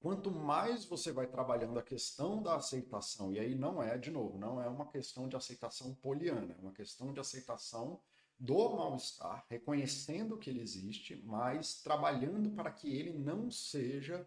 [0.00, 4.38] quanto mais você vai trabalhando a questão da aceitação, e aí não é, de novo,
[4.38, 8.00] não é uma questão de aceitação poliana, é uma questão de aceitação
[8.38, 14.26] do mal-estar, reconhecendo que ele existe, mas trabalhando para que ele não seja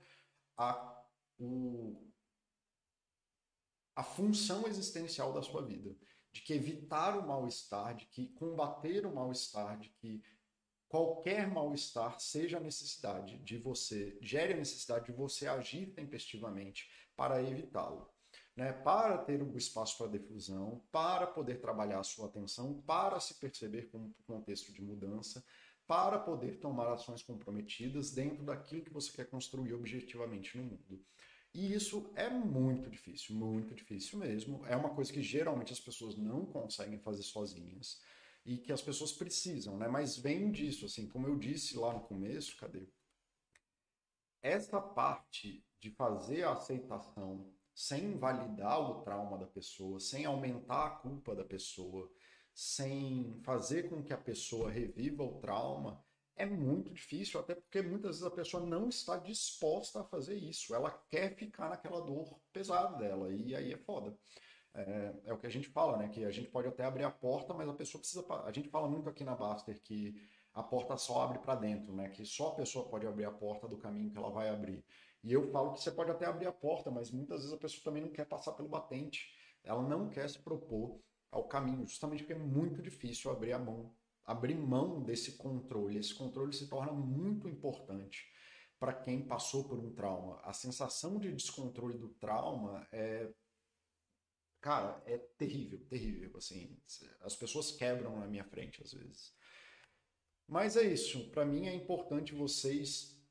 [0.55, 1.03] a,
[1.39, 1.99] o,
[3.95, 5.97] a função existencial da sua vida.
[6.31, 10.23] De que evitar o mal-estar, de que combater o mal-estar, de que
[10.93, 17.41] qualquer mal-estar seja a necessidade de você, gere a necessidade de você agir tempestivamente para
[17.41, 18.07] evitá-lo.
[18.55, 23.33] Né, para ter um espaço para defusão, para poder trabalhar a sua atenção, para se
[23.39, 25.43] perceber como contexto de mudança,
[25.87, 31.03] para poder tomar ações comprometidas dentro daquilo que você quer construir objetivamente no mundo.
[31.55, 34.63] E isso é muito difícil, muito difícil mesmo.
[34.67, 37.99] É uma coisa que geralmente as pessoas não conseguem fazer sozinhas
[38.45, 39.87] e que as pessoas precisam, né?
[39.87, 42.87] Mas vem disso, assim, como eu disse lá no começo, cadê?
[44.41, 50.89] Essa parte de fazer a aceitação sem invalidar o trauma da pessoa, sem aumentar a
[50.91, 52.11] culpa da pessoa,
[52.53, 56.03] sem fazer com que a pessoa reviva o trauma,
[56.35, 60.73] é muito difícil, até porque muitas vezes a pessoa não está disposta a fazer isso.
[60.73, 64.17] Ela quer ficar naquela dor pesada dela, e aí é foda.
[64.75, 66.09] É, é, o que a gente fala, né?
[66.09, 68.25] Que a gente pode até abrir a porta, mas a pessoa precisa.
[68.43, 70.15] A gente fala muito aqui na Baster que
[70.53, 72.09] a porta só abre para dentro, né?
[72.09, 74.83] Que só a pessoa pode abrir a porta do caminho que ela vai abrir.
[75.23, 77.83] E eu falo que você pode até abrir a porta, mas muitas vezes a pessoa
[77.83, 79.31] também não quer passar pelo batente.
[79.63, 80.99] Ela não quer se propor
[81.31, 83.91] ao caminho, justamente porque é muito difícil abrir a mão,
[84.25, 85.97] abrir mão desse controle.
[85.97, 88.27] Esse controle se torna muito importante
[88.79, 90.39] para quem passou por um trauma.
[90.43, 93.31] A sensação de descontrole do trauma é
[94.63, 96.31] Cara, é terrível, terrível.
[96.37, 96.79] Assim,
[97.19, 99.35] as pessoas quebram na minha frente às vezes.
[100.47, 101.29] Mas é isso.
[101.31, 103.21] Para mim é importante vocês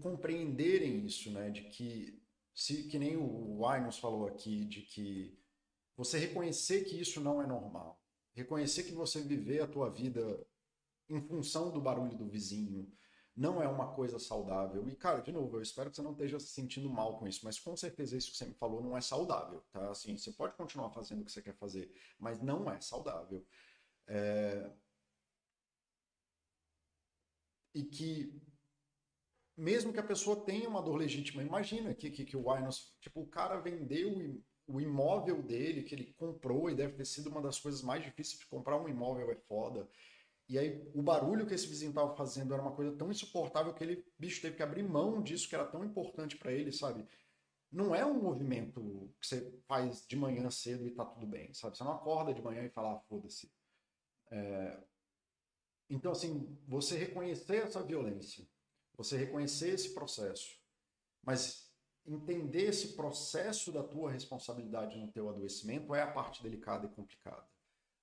[0.00, 1.50] compreenderem isso, né?
[1.50, 2.18] De que,
[2.54, 5.38] se, que nem o Ai nos falou aqui, de que
[5.94, 8.02] você reconhecer que isso não é normal.
[8.32, 10.46] Reconhecer que você viver a tua vida
[11.10, 12.90] em função do barulho do vizinho,
[13.36, 14.88] não é uma coisa saudável.
[14.88, 17.44] E, cara, de novo, eu espero que você não esteja se sentindo mal com isso,
[17.44, 19.90] mas com certeza isso que você me falou não é saudável, tá?
[19.90, 23.44] Assim, você pode continuar fazendo o que você quer fazer, mas não é saudável.
[24.06, 24.70] É...
[27.74, 28.38] E que,
[29.56, 33.22] mesmo que a pessoa tenha uma dor legítima, imagina que, que, que o Winos, tipo,
[33.22, 37.58] o cara vendeu o imóvel dele, que ele comprou, e deve ter sido uma das
[37.58, 39.88] coisas mais difíceis de comprar um imóvel, é foda.
[40.48, 43.82] E aí o barulho que esse vizinho estava fazendo era uma coisa tão insuportável que
[43.82, 47.06] ele, bicho, teve que abrir mão disso que era tão importante para ele, sabe?
[47.70, 51.76] Não é um movimento que você faz de manhã cedo e tá tudo bem, sabe?
[51.76, 53.50] Você não acorda de manhã e fala, ah, foda-se.
[54.30, 54.78] É...
[55.88, 58.46] Então, assim, você reconhecer essa violência,
[58.94, 60.60] você reconhecer esse processo,
[61.22, 61.72] mas
[62.04, 67.46] entender esse processo da tua responsabilidade no teu adoecimento é a parte delicada e complicada.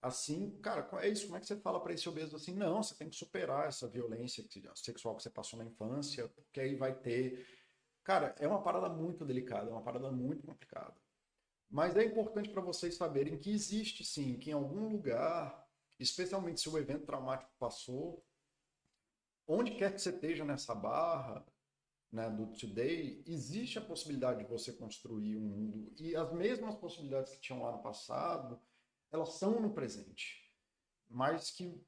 [0.01, 1.25] Assim, cara, é isso.
[1.25, 2.53] Como é que você fala para esse obeso assim?
[2.53, 4.45] Não, você tem que superar essa violência
[4.75, 7.45] sexual que você passou na infância, porque aí vai ter.
[8.03, 10.95] Cara, é uma parada muito delicada, é uma parada muito complicada.
[11.69, 15.67] Mas é importante para vocês saberem que existe sim, que em algum lugar,
[15.99, 18.25] especialmente se o evento traumático passou,
[19.45, 21.45] onde quer que você esteja nessa barra,
[22.11, 27.33] né, do today, existe a possibilidade de você construir um mundo e as mesmas possibilidades
[27.33, 28.59] que tinham lá no passado
[29.11, 30.49] elas são no presente.
[31.09, 31.81] Mas que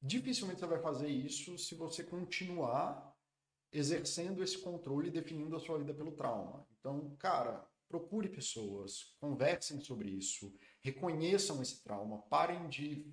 [0.00, 3.12] dificilmente você vai fazer isso se você continuar
[3.72, 6.66] exercendo esse controle e definindo a sua vida pelo trauma.
[6.78, 13.06] Então, cara, procure pessoas, conversem sobre isso, reconheçam esse trauma, parem de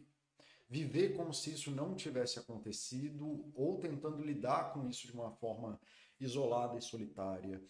[0.69, 5.79] viver como se isso não tivesse acontecido ou tentando lidar com isso de uma forma
[6.19, 7.61] isolada e solitária.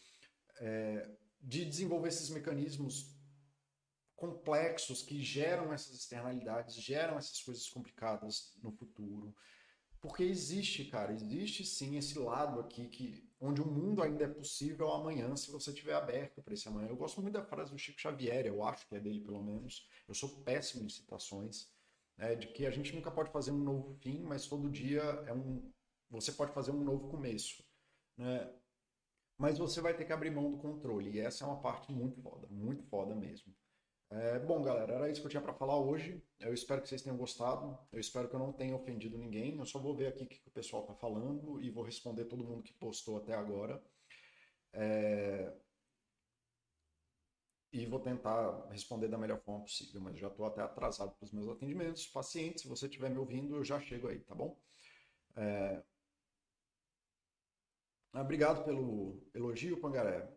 [0.58, 1.10] É,
[1.42, 3.16] de desenvolver esses mecanismos
[4.20, 9.34] complexos que geram essas externalidades, geram essas coisas complicadas no futuro.
[10.02, 14.92] Porque existe, cara, existe sim esse lado aqui que onde o mundo ainda é possível
[14.92, 16.90] amanhã se você estiver aberto para esse amanhã.
[16.90, 19.88] Eu gosto muito da frase do Chico Xavier, eu acho que é dele pelo menos.
[20.08, 21.72] Eu sou péssimo em citações,
[22.18, 25.34] né, de que a gente nunca pode fazer um novo fim, mas todo dia é
[25.34, 25.72] um
[26.10, 27.64] você pode fazer um novo começo,
[28.18, 28.52] né?
[29.38, 32.20] Mas você vai ter que abrir mão do controle, e essa é uma parte muito
[32.22, 33.54] foda, muito foda mesmo.
[34.12, 36.22] É, bom, galera, era isso que eu tinha para falar hoje.
[36.40, 37.78] Eu espero que vocês tenham gostado.
[37.92, 39.58] Eu espero que eu não tenha ofendido ninguém.
[39.58, 42.44] Eu só vou ver aqui o que o pessoal está falando e vou responder todo
[42.44, 43.82] mundo que postou até agora.
[44.74, 45.54] É...
[47.72, 51.32] E vou tentar responder da melhor forma possível, mas já estou até atrasado para os
[51.32, 52.08] meus atendimentos.
[52.08, 54.58] Paciente, se você estiver me ouvindo, eu já chego aí, tá bom?
[55.36, 55.84] É...
[58.14, 60.28] Obrigado pelo elogio, Pangaré.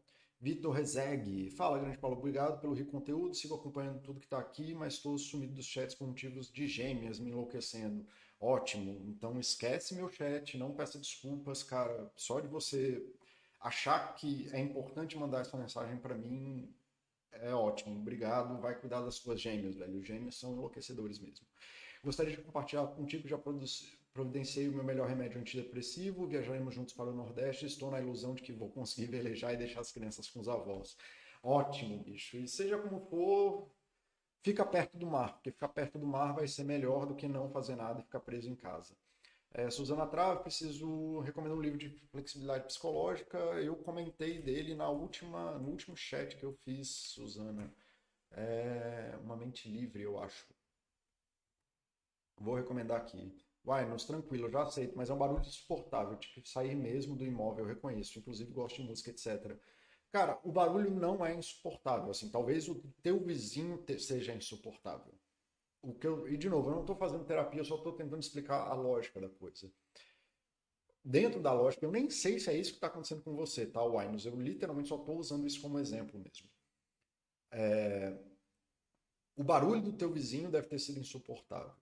[0.42, 4.74] Vitor Rezeg, fala, grande Paulo, obrigado pelo rico conteúdo, sigo acompanhando tudo que está aqui,
[4.74, 8.04] mas estou sumido dos chats por motivos de gêmeas me enlouquecendo.
[8.40, 12.10] Ótimo, então esquece meu chat, não peça desculpas, cara.
[12.16, 13.08] Só de você
[13.60, 16.68] achar que é importante mandar essa mensagem para mim
[17.30, 18.60] é ótimo, obrigado.
[18.60, 19.96] Vai cuidar das suas gêmeas, velho.
[19.96, 21.46] Os gêmeos são enlouquecedores mesmo.
[22.02, 23.38] Gostaria de compartilhar contigo, já
[24.12, 28.42] providenciei o meu melhor remédio antidepressivo, viajaremos juntos para o Nordeste, estou na ilusão de
[28.42, 30.96] que vou conseguir velejar e deixar as crianças com os avós.
[31.42, 32.36] Ótimo, bicho.
[32.36, 33.68] E seja como for,
[34.42, 37.50] fica perto do mar, porque ficar perto do mar vai ser melhor do que não
[37.50, 38.94] fazer nada e ficar preso em casa.
[39.54, 43.38] É, Suzana Trave, preciso recomendar um livro de flexibilidade psicológica.
[43.38, 47.72] Eu comentei dele na última, no último chat que eu fiz, Suzana.
[48.30, 50.46] É uma mente livre, eu acho.
[52.38, 53.32] Vou recomendar aqui.
[53.64, 57.24] Uai, nos tranquilo, eu já aceito, mas é um barulho insuportável, tipo, sair mesmo do
[57.24, 59.56] imóvel, eu reconheço, inclusive gosto de música, etc.
[60.10, 65.14] Cara, o barulho não é insuportável, assim, talvez o teu vizinho te, seja insuportável.
[65.80, 68.20] O que eu, e de novo, eu não estou fazendo terapia, eu só estou tentando
[68.20, 69.72] explicar a lógica da coisa.
[71.04, 73.84] Dentro da lógica, eu nem sei se é isso que está acontecendo com você, tá,
[73.84, 74.26] Winus?
[74.26, 76.48] Eu literalmente só estou usando isso como exemplo mesmo.
[77.50, 78.16] É...
[79.34, 81.74] O barulho do teu vizinho deve ter sido insuportável.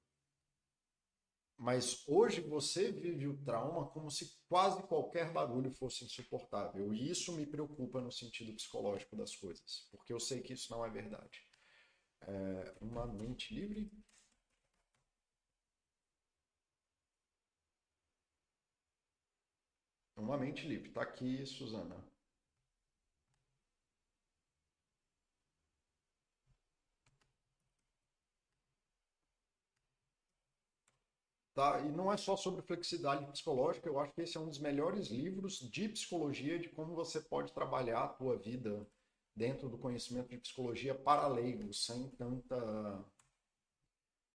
[1.61, 6.95] Mas hoje você vive o trauma como se quase qualquer barulho fosse insuportável.
[6.95, 10.83] E isso me preocupa no sentido psicológico das coisas, porque eu sei que isso não
[10.87, 11.47] é verdade.
[12.23, 13.91] É uma mente livre?
[20.17, 20.89] Uma mente livre.
[20.89, 22.10] Está aqui, Suzana.
[31.61, 31.79] Tá?
[31.81, 35.09] E não é só sobre flexibilidade psicológica, eu acho que esse é um dos melhores
[35.09, 38.89] livros de psicologia de como você pode trabalhar a tua vida
[39.37, 43.05] dentro do conhecimento de psicologia para leigos, sem tanta